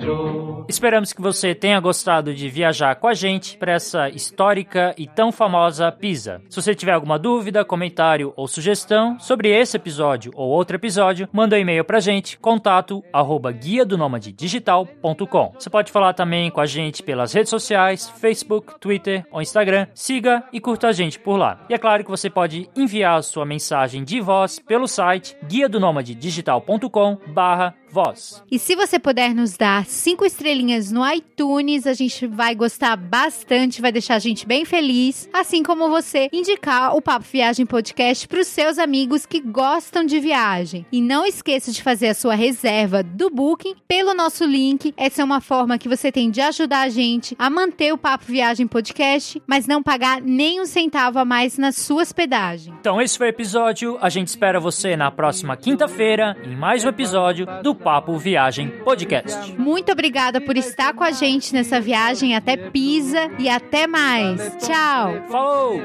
Giù. 0.00 0.64
Esperamos 0.68 1.12
que 1.12 1.22
você 1.22 1.54
tenha 1.54 1.78
gostado 1.78 2.34
de 2.34 2.48
viajar 2.48 2.96
com 2.96 3.06
a 3.06 3.14
gente 3.14 3.56
para 3.56 3.72
essa 3.72 4.08
histórica 4.08 4.94
e 4.98 5.06
tão 5.06 5.30
famosa 5.30 5.92
Pisa. 5.92 6.42
Se 6.48 6.60
você 6.60 6.74
tiver 6.74 6.92
alguma 6.92 7.18
dúvida, 7.18 7.64
comentário 7.64 8.32
ou 8.36 8.48
sugestão 8.48 9.18
sobre 9.18 9.48
esse 9.48 9.76
episódio 9.76 10.32
ou 10.34 10.48
outro 10.48 10.76
episódio, 10.76 11.28
manda 11.32 11.56
um 11.56 11.58
e-mail 11.58 11.84
pra 11.84 12.00
gente, 12.00 12.38
contato 12.38 13.02
arroba 13.12 13.52
guia 13.52 13.84
do 13.84 13.96
digital.com. 14.36 15.52
Você 15.58 15.70
pode 15.70 15.90
falar 15.90 16.12
também 16.12 16.50
com 16.50 16.60
a 16.60 16.66
gente 16.66 17.02
pelas 17.02 17.32
redes 17.32 17.50
sociais, 17.50 18.08
Facebook, 18.08 18.78
Twitter 18.80 19.24
ou 19.30 19.40
Instagram. 19.40 19.86
Siga 19.94 20.44
e 20.52 20.60
curta 20.60 20.88
a 20.88 20.92
gente 20.92 21.18
por 21.18 21.36
lá. 21.36 21.64
E 21.68 21.74
é 21.74 21.78
claro 21.78 22.04
que 22.04 22.10
você 22.10 22.28
pode 22.36 22.68
enviar 22.76 23.22
sua 23.22 23.46
mensagem 23.46 24.04
de 24.04 24.20
voz 24.20 24.58
pelo 24.58 24.86
site 24.86 25.34
guia 25.48 25.70
do 25.70 25.80
digital.com 26.14 27.16
barra 27.28 27.74
voz. 27.96 28.42
E 28.50 28.58
se 28.58 28.76
você 28.76 28.98
puder 28.98 29.34
nos 29.34 29.56
dar 29.56 29.86
cinco 29.86 30.26
estrelinhas 30.26 30.92
no 30.92 31.02
iTunes, 31.10 31.86
a 31.86 31.94
gente 31.94 32.26
vai 32.26 32.54
gostar 32.54 32.94
bastante, 32.94 33.80
vai 33.80 33.90
deixar 33.90 34.16
a 34.16 34.18
gente 34.18 34.46
bem 34.46 34.66
feliz. 34.66 35.26
Assim 35.32 35.62
como 35.62 35.88
você 35.88 36.28
indicar 36.30 36.94
o 36.94 37.00
Papo 37.00 37.24
Viagem 37.32 37.64
Podcast 37.64 38.28
para 38.28 38.40
os 38.40 38.48
seus 38.48 38.78
amigos 38.78 39.24
que 39.24 39.40
gostam 39.40 40.04
de 40.04 40.20
viagem. 40.20 40.84
E 40.92 41.00
não 41.00 41.24
esqueça 41.24 41.72
de 41.72 41.82
fazer 41.82 42.08
a 42.08 42.14
sua 42.14 42.34
reserva 42.34 43.02
do 43.02 43.30
Booking 43.30 43.74
pelo 43.88 44.12
nosso 44.12 44.44
link. 44.44 44.92
Essa 44.94 45.22
é 45.22 45.24
uma 45.24 45.40
forma 45.40 45.78
que 45.78 45.88
você 45.88 46.12
tem 46.12 46.30
de 46.30 46.42
ajudar 46.42 46.82
a 46.82 46.88
gente 46.90 47.34
a 47.38 47.48
manter 47.48 47.94
o 47.94 47.98
Papo 47.98 48.26
Viagem 48.26 48.66
Podcast, 48.66 49.40
mas 49.46 49.66
não 49.66 49.82
pagar 49.82 50.20
nem 50.20 50.60
um 50.60 50.66
centavo 50.66 51.18
a 51.18 51.24
mais 51.24 51.56
na 51.56 51.72
sua 51.72 52.02
hospedagem. 52.02 52.74
Então 52.78 53.00
esse 53.00 53.16
foi 53.16 53.28
o 53.28 53.30
episódio. 53.30 53.96
A 54.02 54.10
gente 54.10 54.28
espera 54.28 54.60
você 54.60 54.96
na 54.96 55.10
próxima 55.10 55.56
quinta-feira 55.56 56.36
em 56.44 56.54
mais 56.54 56.84
um 56.84 56.88
episódio 56.88 57.46
do 57.62 57.74
Papo 57.86 58.18
Viagem 58.18 58.68
Podcast. 58.68 59.52
Muito 59.56 59.92
obrigada 59.92 60.40
por 60.40 60.56
estar 60.56 60.92
com 60.92 61.04
a 61.04 61.12
gente 61.12 61.54
nessa 61.54 61.80
viagem 61.80 62.34
até 62.34 62.56
Pisa 62.56 63.30
e 63.38 63.48
até 63.48 63.86
mais. 63.86 64.40
Tchau. 64.56 65.22
Falou. 65.30 65.80